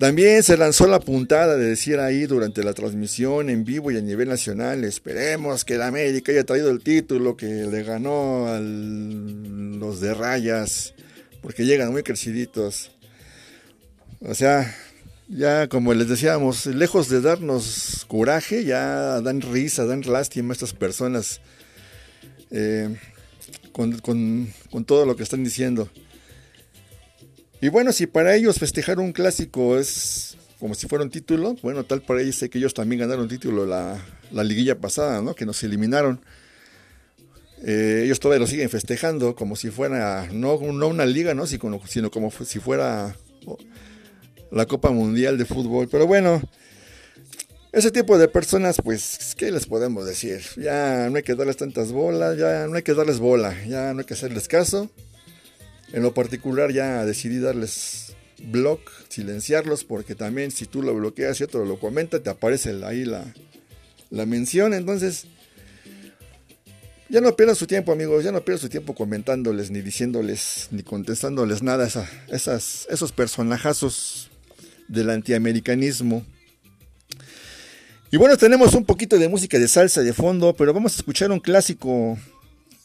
También 0.02 0.42
se 0.42 0.58
lanzó 0.58 0.88
la 0.88 1.00
puntada 1.00 1.58
de 1.58 1.70
decir 1.70 2.00
ahí 2.00 2.26
durante 2.26 2.64
la 2.64 2.74
transmisión 2.74 3.52
en 3.52 3.64
vivo 3.64 3.92
y 3.92 3.98
a 3.98 4.02
nivel 4.02 4.30
nacional, 4.30 4.84
esperemos 4.84 5.64
que 5.64 5.76
el 5.76 5.84
América 5.84 6.32
haya 6.32 6.44
traído 6.44 6.72
el 6.72 6.82
título 6.82 7.38
que 7.38 7.46
le 7.46 7.84
ganó 7.84 8.48
a 8.48 8.60
los 8.60 10.02
de 10.02 10.16
rayas, 10.16 10.96
porque 11.44 11.66
llegan 11.66 11.92
muy 11.92 12.02
creciditos. 12.02 12.90
O 14.22 14.34
sea, 14.34 14.76
ya 15.28 15.68
como 15.68 15.94
les 15.94 16.10
decíamos, 16.10 16.66
lejos 16.66 17.08
de 17.08 17.22
darnos 17.22 18.04
coraje, 18.08 18.64
ya 18.64 19.22
dan 19.22 19.42
risa, 19.42 19.86
dan 19.86 20.02
lástima 20.02 20.54
a 20.54 20.54
estas 20.54 20.74
personas 20.74 21.42
eh, 22.50 22.98
con, 23.72 24.02
todo 24.84 25.06
lo 25.06 25.16
que 25.16 25.22
están 25.22 25.44
diciendo. 25.44 25.92
Y 27.62 27.70
bueno, 27.70 27.92
si 27.92 28.08
para 28.08 28.36
ellos 28.36 28.58
festejar 28.58 29.00
un 29.00 29.14
clásico 29.14 29.78
es 29.78 30.36
como 30.60 30.76
si 30.76 30.88
fuera 30.88 31.04
un 31.04 31.12
título, 31.12 31.56
bueno, 31.62 31.84
tal 31.84 32.02
para 32.02 32.22
ellos 32.22 32.36
sé 32.36 32.50
que 32.50 32.58
ellos 32.58 32.74
también 32.74 33.02
ganaron 33.02 33.28
título 33.28 33.66
la, 33.66 34.04
la 34.32 34.44
liguilla 34.44 34.80
pasada, 34.80 35.22
¿no? 35.22 35.36
Que 35.36 35.46
nos 35.46 35.64
eliminaron. 35.64 36.22
Eh, 37.64 38.02
ellos 38.06 38.20
todavía 38.20 38.40
lo 38.40 38.48
siguen 38.48 38.70
festejando 38.70 39.36
como 39.36 39.56
si 39.56 39.70
fuera, 39.70 40.28
no, 40.32 40.56
una 40.56 41.06
liga, 41.06 41.36
¿no? 41.36 41.46
Sino 41.46 42.10
como 42.10 42.32
si 42.32 42.60
fuera 42.60 43.16
la 44.52 44.66
Copa 44.66 44.90
Mundial 44.90 45.38
de 45.38 45.46
Fútbol. 45.46 45.88
Pero 45.88 46.08
bueno, 46.08 46.42
ese 47.72 47.92
tipo 47.92 48.18
de 48.18 48.28
personas, 48.28 48.78
pues, 48.84 49.36
¿qué 49.38 49.52
les 49.52 49.68
podemos 49.68 50.06
decir? 50.06 50.42
Ya 50.58 51.10
no 51.12 51.18
hay 51.18 51.24
que 51.24 51.36
darles 51.36 51.58
tantas 51.58 51.92
bolas, 51.92 52.38
ya 52.38 52.68
no 52.68 52.76
hay 52.76 52.84
que 52.84 52.96
darles 52.96 53.20
bola, 53.20 53.56
ya 53.68 53.94
no 53.94 54.00
hay 54.00 54.06
que 54.06 54.16
hacerles 54.16 54.48
caso. 54.48 54.90
En 55.94 56.04
lo 56.04 56.14
particular 56.14 56.72
ya 56.72 57.06
decidí 57.06 57.40
darles 57.40 58.14
block, 58.44 58.90
silenciarlos, 59.10 59.84
porque 59.84 60.16
también 60.16 60.52
si 60.52 60.66
tú 60.66 60.82
lo 60.82 60.96
bloqueas 60.96 61.40
y 61.40 61.44
otro 61.44 61.66
lo 61.66 61.80
comenta, 61.80 62.22
te 62.24 62.30
aparece 62.30 62.80
ahí 62.86 63.06
la, 63.06 63.26
la 64.10 64.26
mención. 64.26 64.74
Entonces, 64.74 65.26
Ya 67.10 67.20
no 67.20 67.36
pierdan 67.36 67.58
su 67.58 67.68
tiempo, 67.68 67.92
amigos, 67.92 68.24
ya 68.24 68.32
no 68.32 68.40
pierdan 68.40 68.62
su 68.62 68.70
tiempo 68.70 68.96
comentándoles, 68.96 69.70
ni 69.70 69.82
diciéndoles, 69.82 70.70
ni 70.72 70.82
contestándoles 70.82 71.62
nada 71.62 71.84
a 71.84 71.88
esa- 71.88 72.10
esas, 72.30 72.88
esos 72.90 73.12
personajazos 73.12 74.30
del 74.88 75.10
antiamericanismo. 75.10 76.26
Y 78.12 78.16
bueno, 78.18 78.38
tenemos 78.38 78.74
un 78.76 78.86
poquito 78.86 79.20
de 79.20 79.28
música 79.28 79.60
de 79.60 79.68
salsa 79.68 80.02
de 80.04 80.14
fondo, 80.14 80.56
pero 80.56 80.74
vamos 80.74 80.94
a 80.94 80.96
escuchar 80.98 81.32
un 81.34 81.42
clásico. 81.42 82.18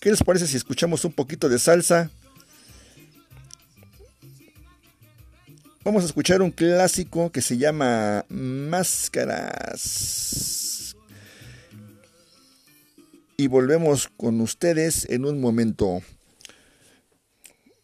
¿Qué 0.01 0.11
les 0.11 0.25
parece 0.25 0.49
si 0.49 0.57
escuchamos 0.57 1.05
un 1.05 1.13
poquito 1.13 1.49
de 1.49 1.61
salsa? 1.61 2.11
Vamos 5.87 6.03
a 6.03 6.07
escuchar 6.07 6.43
un 6.43 6.51
clásico 6.51 7.31
que 7.31 7.41
se 7.41 7.59
llama 7.59 8.25
Máscaras. 8.29 9.37
Y 13.37 13.47
volvemos 13.47 14.09
con 14.17 14.41
ustedes 14.41 15.09
en 15.09 15.25
un 15.25 15.41
momento. 15.41 16.03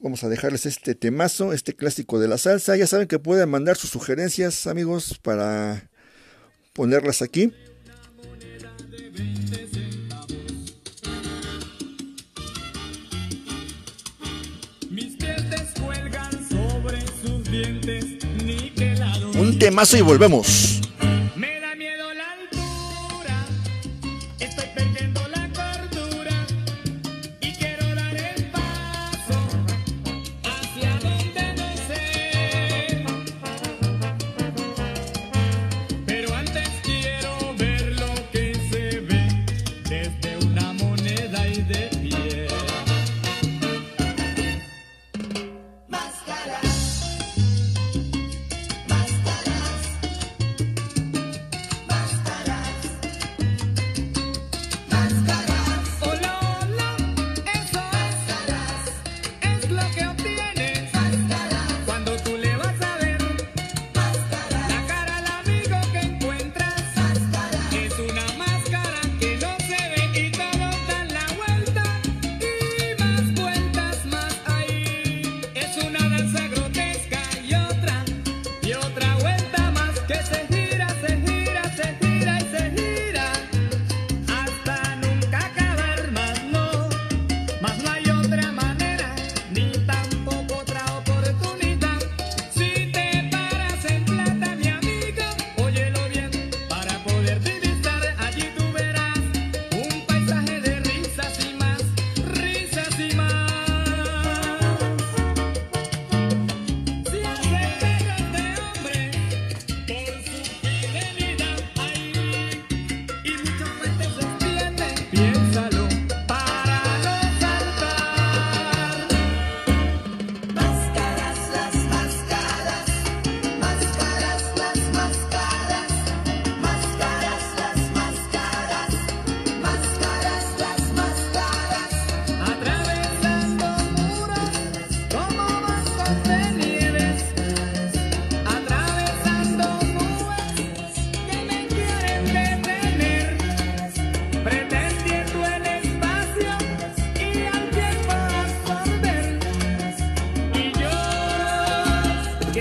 Vamos 0.01 0.25
a 0.25 0.29
dejarles 0.29 0.67
este 0.67 0.97
temazo, 0.97 1.53
este 1.53 1.75
clásico 1.75 2.19
de 2.19 2.27
la 2.27 2.39
salsa. 2.39 2.75
Ya 2.77 2.89
saben 2.89 3.07
que 3.07 3.21
pueden 3.21 3.49
mandar 3.49 3.77
sus 3.77 3.91
sugerencias, 3.91 4.67
amigos, 4.67 5.21
para 5.23 5.89
ponerlas 6.73 7.23
aquí. 7.23 7.53
Un 19.43 19.59
temazo 19.59 19.97
y 19.97 20.03
volvemos. 20.03 20.82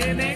Baby. 0.02 0.31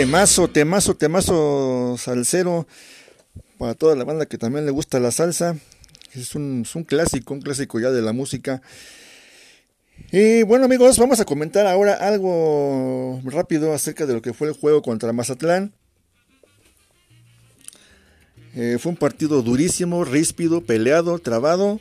Temazo, 0.00 0.48
temazo, 0.48 0.96
temazo 0.96 1.96
salsero 1.98 2.66
para 3.58 3.74
toda 3.74 3.94
la 3.96 4.04
banda 4.04 4.24
que 4.24 4.38
también 4.38 4.64
le 4.64 4.70
gusta 4.70 4.98
la 4.98 5.10
salsa. 5.10 5.58
Es 6.14 6.34
un, 6.34 6.64
clásico, 6.86 7.34
un 7.34 7.42
clásico 7.42 7.78
ya 7.80 7.90
de 7.90 8.00
la 8.00 8.14
música. 8.14 8.62
Y 10.10 10.42
bueno 10.44 10.64
amigos, 10.64 10.98
vamos 10.98 11.20
a 11.20 11.26
comentar 11.26 11.66
ahora 11.66 11.92
algo 11.92 13.20
rápido 13.26 13.74
acerca 13.74 14.06
de 14.06 14.14
lo 14.14 14.22
que 14.22 14.32
fue 14.32 14.48
el 14.48 14.54
juego 14.54 14.80
contra 14.80 15.12
Mazatlán. 15.12 15.74
Eh, 18.54 18.78
fue 18.80 18.92
un 18.92 18.96
partido 18.96 19.42
durísimo, 19.42 20.06
ríspido, 20.06 20.62
peleado, 20.62 21.18
trabado. 21.18 21.78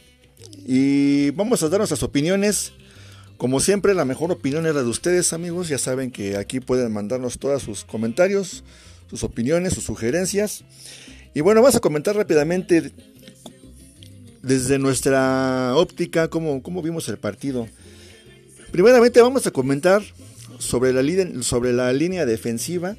Y 0.68 1.32
vamos 1.32 1.64
a 1.64 1.70
dar 1.70 1.80
nuestras 1.80 2.04
opiniones. 2.04 2.74
Como 3.40 3.62
siempre, 3.62 3.94
la 3.94 4.04
mejor 4.04 4.34
opinión 4.34 4.66
era 4.66 4.84
de 4.84 4.90
ustedes, 4.90 5.32
amigos. 5.32 5.70
Ya 5.70 5.78
saben 5.78 6.12
que 6.12 6.36
aquí 6.36 6.60
pueden 6.60 6.92
mandarnos 6.92 7.40
todos 7.40 7.64
sus 7.64 7.86
comentarios, 7.86 8.66
sus 9.10 9.24
opiniones, 9.24 9.72
sus 9.72 9.86
sugerencias. 9.86 10.66
Y 11.34 11.40
bueno, 11.40 11.62
vamos 11.62 11.78
a 11.78 11.80
comentar 11.80 12.18
rápidamente 12.18 12.92
desde 14.42 14.78
nuestra 14.78 15.72
óptica 15.78 16.28
cómo, 16.28 16.62
cómo 16.62 16.82
vimos 16.82 17.08
el 17.08 17.18
partido. 17.18 17.70
Primeramente 18.74 19.22
vamos 19.22 19.48
a 19.48 19.52
comentar 19.52 20.04
sobre 20.58 20.92
la, 20.92 21.42
sobre 21.42 21.72
la 21.72 21.94
línea 21.94 22.26
defensiva, 22.26 22.98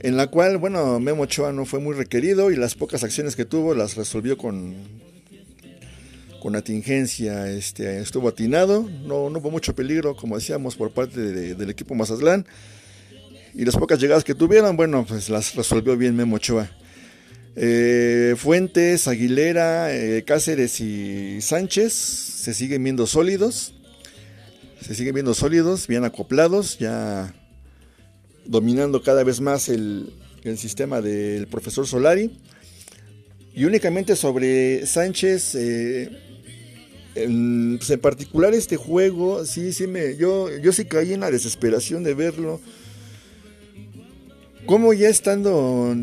en 0.00 0.16
la 0.16 0.28
cual, 0.28 0.56
bueno, 0.56 0.98
Memo 1.00 1.24
Ochoa 1.24 1.52
no 1.52 1.66
fue 1.66 1.80
muy 1.80 1.94
requerido 1.94 2.50
y 2.50 2.56
las 2.56 2.76
pocas 2.76 3.04
acciones 3.04 3.36
que 3.36 3.44
tuvo 3.44 3.74
las 3.74 3.94
resolvió 3.94 4.38
con, 4.38 4.74
con 6.44 6.56
atingencia, 6.56 7.48
este, 7.50 8.00
estuvo 8.00 8.28
atinado, 8.28 8.86
no, 9.06 9.30
no 9.30 9.38
hubo 9.38 9.50
mucho 9.50 9.74
peligro, 9.74 10.14
como 10.14 10.36
decíamos, 10.36 10.76
por 10.76 10.90
parte 10.90 11.18
de- 11.18 11.54
del 11.54 11.70
equipo 11.70 11.94
Mazatlán. 11.94 12.44
Y 13.54 13.64
las 13.64 13.74
pocas 13.78 13.98
llegadas 13.98 14.24
que 14.24 14.34
tuvieron, 14.34 14.76
bueno, 14.76 15.06
pues 15.08 15.30
las 15.30 15.54
resolvió 15.54 15.96
bien 15.96 16.14
Memo 16.14 16.36
Ochoa. 16.36 16.70
Eh, 17.56 18.34
Fuentes, 18.36 19.08
Aguilera, 19.08 19.96
eh, 19.96 20.22
Cáceres 20.26 20.80
y 20.82 21.40
Sánchez 21.40 21.94
se 21.94 22.52
siguen 22.52 22.84
viendo 22.84 23.06
sólidos. 23.06 23.72
Se 24.82 24.94
siguen 24.94 25.14
viendo 25.14 25.32
sólidos, 25.32 25.86
bien 25.86 26.04
acoplados, 26.04 26.78
ya 26.78 27.34
dominando 28.44 29.02
cada 29.02 29.24
vez 29.24 29.40
más 29.40 29.70
el, 29.70 30.12
el 30.42 30.58
sistema 30.58 31.00
del 31.00 31.46
profesor 31.46 31.86
Solari. 31.86 32.38
Y 33.54 33.64
únicamente 33.64 34.14
sobre 34.14 34.84
Sánchez, 34.84 35.54
eh, 35.54 36.10
en, 37.14 37.76
pues 37.78 37.90
en 37.90 38.00
particular 38.00 38.54
este 38.54 38.76
juego, 38.76 39.44
sí, 39.44 39.72
sí 39.72 39.86
me, 39.86 40.16
yo, 40.16 40.48
yo 40.58 40.72
sí 40.72 40.84
caí 40.84 41.12
en 41.12 41.20
la 41.20 41.30
desesperación 41.30 42.02
de 42.04 42.14
verlo. 42.14 42.60
Como 44.66 44.92
ya 44.94 45.08
estando 45.10 45.94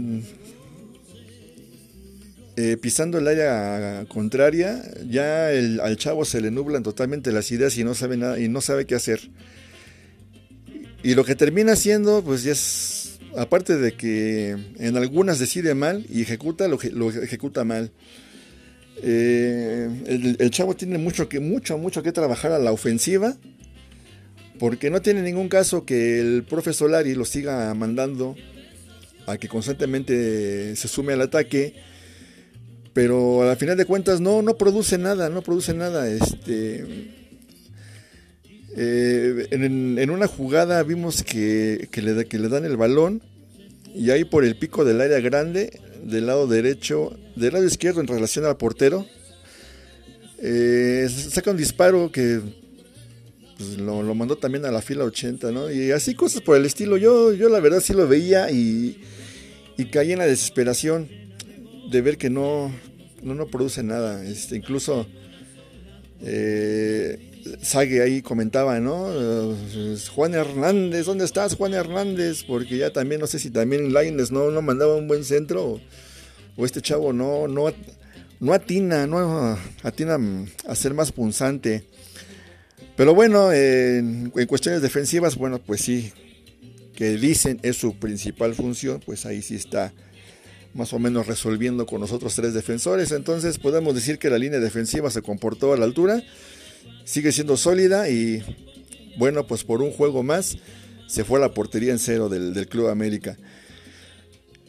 eh, 2.58 2.78
pisando 2.78 3.18
el 3.18 3.28
área 3.28 4.06
contraria, 4.08 4.84
ya 5.10 5.52
el- 5.52 5.80
al 5.80 5.98
chavo 5.98 6.26
se 6.26 6.42
le 6.42 6.52
nublan 6.52 6.84
totalmente 6.84 7.32
las 7.32 7.52
ideas 7.52 7.78
y 7.78 7.84
no 7.84 7.96
sabe 7.96 8.18
nada 8.18 8.40
y 8.40 8.50
no 8.50 8.62
sabe 8.62 8.86
qué 8.86 8.96
hacer. 8.96 9.20
Y 11.04 11.16
lo 11.16 11.26
que 11.26 11.36
termina 11.36 11.74
haciendo, 11.74 12.24
pues 12.24 12.44
ya 12.44 12.54
aparte 13.42 13.78
de 13.78 13.94
que 13.94 14.56
en 14.78 14.98
algunas 14.98 15.40
decide 15.40 15.74
mal 15.74 16.06
y 16.10 16.22
ejecuta, 16.22 16.68
lo, 16.68 16.78
lo 16.94 17.10
ejecuta 17.10 17.64
mal. 17.64 17.92
Eh, 19.04 20.36
el, 20.40 20.52
chavo 20.52 20.76
tiene 20.76 20.98
mucho 20.98 21.28
que, 21.28 21.40
mucho, 21.40 21.78
mucho 21.78 22.04
que 22.04 22.12
trabajar 22.12 22.52
a 22.52 22.60
la 22.60 22.72
ofensiva, 22.72 23.36
porque 24.60 24.90
no 24.90 25.02
tiene 25.02 25.22
ningún 25.22 25.50
caso 25.50 25.86
que 25.86 26.20
el 26.20 26.44
profe 26.44 26.74
Solari 26.74 27.16
lo 27.16 27.26
siga 27.26 27.74
mandando 27.74 28.36
a 29.26 29.38
que 29.38 29.48
constantemente 29.48 30.76
se 30.76 30.88
sume 30.88 31.14
al 31.14 31.22
ataque 31.22 31.74
pero 32.94 33.50
al 33.50 33.58
final 33.58 33.78
de 33.78 33.86
cuentas 33.86 34.20
no, 34.20 34.42
no 34.42 34.58
produce 34.58 34.98
nada, 34.98 35.30
no 35.30 35.42
produce 35.42 35.74
nada. 35.74 36.10
Este, 36.10 36.86
eh, 38.76 39.48
en, 39.52 40.10
una 40.10 40.28
jugada 40.28 40.84
vimos 40.84 41.24
que, 41.24 41.88
le, 41.94 42.26
que 42.26 42.40
le 42.40 42.50
dan 42.50 42.66
el 42.66 42.78
balón 42.78 43.22
y 43.94 44.10
ahí 44.10 44.26
por 44.26 44.44
el 44.44 44.58
pico 44.58 44.84
del 44.84 45.02
área 45.02 45.20
grande, 45.20 45.80
del 46.04 46.26
lado 46.26 46.48
derecho, 46.48 47.18
del 47.36 47.54
lado 47.54 47.66
izquierdo 47.66 48.02
en 48.02 48.08
relación 48.08 48.46
al 48.46 48.58
portero, 48.58 49.06
eh, 50.40 51.08
saca 51.10 51.52
un 51.52 51.58
disparo 51.58 52.12
que 52.12 52.42
pues, 53.58 53.78
lo, 53.78 54.02
lo 54.02 54.16
mandó 54.16 54.38
también 54.38 54.66
a 54.66 54.72
la 54.72 54.82
fila 54.82 55.04
80, 55.04 55.52
¿no? 55.52 55.72
Y 55.72 55.92
así 55.92 56.16
cosas 56.16 56.42
por 56.42 56.58
el 56.58 56.66
estilo. 56.66 56.98
Yo, 56.98 57.34
yo 57.34 57.50
la 57.50 57.60
verdad 57.60 57.80
sí 57.80 57.94
lo 57.94 58.08
veía 58.08 58.50
y, 58.50 59.02
y 59.78 59.86
caí 59.86 60.12
en 60.12 60.20
la 60.20 60.26
desesperación 60.26 61.08
de 61.92 62.02
ver 62.02 62.18
que 62.18 62.30
no, 62.30 62.74
no, 63.22 63.36
no 63.36 63.48
produce 63.48 63.84
nada. 63.84 64.26
Este, 64.26 64.56
incluso 64.56 65.06
eh, 66.22 67.31
Sague 67.62 68.02
ahí 68.02 68.22
comentaba, 68.22 68.80
¿no? 68.80 69.08
Eh, 69.12 69.98
Juan 70.14 70.34
Hernández, 70.34 71.06
¿dónde 71.06 71.26
estás, 71.26 71.56
Juan 71.56 71.74
Hernández? 71.74 72.44
Porque 72.44 72.78
ya 72.78 72.92
también, 72.92 73.22
no 73.22 73.28
sé 73.28 73.40
si 73.40 73.50
también 73.50 73.94
Laines 73.94 74.32
no, 74.32 74.52
no 74.52 74.62
mandaba 74.62 74.96
un 74.96 75.08
buen 75.08 75.24
centro 75.24 75.82
o, 76.58 76.66
este 76.66 76.82
chavo 76.82 77.12
no, 77.14 77.48
no, 77.48 77.74
no 78.40 78.54
atina, 78.54 79.08
no 79.08 79.58
atina 79.84 80.18
a 80.68 80.76
ser 80.76 80.94
más 80.94 81.12
punzante. 81.12 81.86
Pero 82.96 83.16
bueno, 83.16 83.52
en, 83.52 84.32
en 84.36 84.48
cuestiones 84.48 84.82
defensivas, 84.82 85.36
bueno, 85.36 85.60
pues 85.60 85.82
sí, 85.82 86.12
que 86.96 87.18
dicen 87.18 87.60
es 87.64 87.78
su 87.78 87.96
principal 87.96 88.54
función, 88.54 89.02
pues 89.04 89.26
ahí 89.26 89.42
sí 89.42 89.56
está 89.56 89.92
más 90.74 90.94
o 90.94 91.00
menos 91.00 91.28
resolviendo 91.28 91.86
con 91.86 92.02
los 92.02 92.12
otros 92.12 92.36
tres 92.36 92.54
defensores. 92.54 93.12
Entonces 93.12 93.58
podemos 93.58 93.96
decir 93.96 94.20
que 94.20 94.30
la 94.30 94.38
línea 94.38 94.60
defensiva 94.60 95.10
se 95.10 95.22
comportó 95.22 95.74
a 95.74 95.78
la 95.78 95.86
altura, 95.86 96.24
sigue 97.06 97.32
siendo 97.32 97.58
sólida 97.58 98.10
y 98.10 98.44
bueno, 99.18 99.46
pues 99.46 99.64
por 99.64 99.82
un 99.82 99.92
juego 99.92 100.24
más 100.24 100.58
se 101.08 101.24
fue 101.24 101.40
a 101.40 101.42
la 101.42 101.54
portería 101.54 101.92
en 101.92 102.00
cero 102.00 102.30
del, 102.30 102.54
del 102.54 102.68
Club 102.68 102.88
América. 102.88 103.38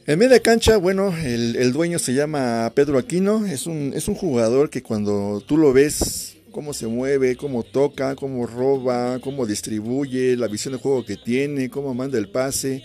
En 0.04 0.18
media 0.18 0.40
cancha, 0.40 0.76
bueno, 0.78 1.14
el, 1.16 1.54
el 1.54 1.72
dueño 1.72 2.00
se 2.00 2.12
llama 2.12 2.72
Pedro 2.74 2.98
Aquino, 2.98 3.46
es 3.46 3.66
un, 3.66 3.92
es 3.94 4.08
un 4.08 4.16
jugador 4.16 4.68
que 4.68 4.82
cuando 4.82 5.40
tú 5.46 5.56
lo 5.56 5.72
ves, 5.72 6.36
cómo 6.50 6.74
se 6.74 6.88
mueve, 6.88 7.36
cómo 7.36 7.62
toca, 7.62 8.16
cómo 8.16 8.46
roba, 8.46 9.20
cómo 9.20 9.46
distribuye, 9.46 10.36
la 10.36 10.48
visión 10.48 10.74
de 10.74 10.80
juego 10.80 11.04
que 11.04 11.16
tiene, 11.16 11.70
cómo 11.70 11.94
manda 11.94 12.18
el 12.18 12.28
pase, 12.28 12.82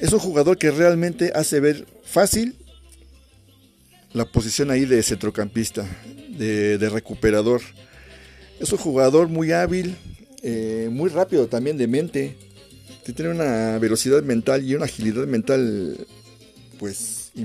es 0.00 0.12
un 0.12 0.20
jugador 0.20 0.56
que 0.56 0.70
realmente 0.70 1.32
hace 1.34 1.58
ver 1.58 1.86
fácil 2.04 2.54
la 4.16 4.24
posición 4.24 4.70
ahí 4.70 4.86
de 4.86 5.02
centrocampista, 5.02 5.86
de, 6.38 6.88
recuperador. 6.88 7.60
Es 8.58 8.72
un 8.72 8.78
jugador 8.78 9.28
muy 9.28 9.52
hábil, 9.52 9.94
eh, 10.42 10.88
muy 10.90 11.10
rápido 11.10 11.48
también 11.48 11.76
de 11.76 11.86
mente. 11.86 12.34
Tiene 13.04 13.30
una 13.30 13.78
velocidad 13.78 14.22
mental 14.22 14.64
y 14.64 14.74
una 14.74 14.86
agilidad 14.86 15.26
mental, 15.26 15.98
pues, 16.78 17.25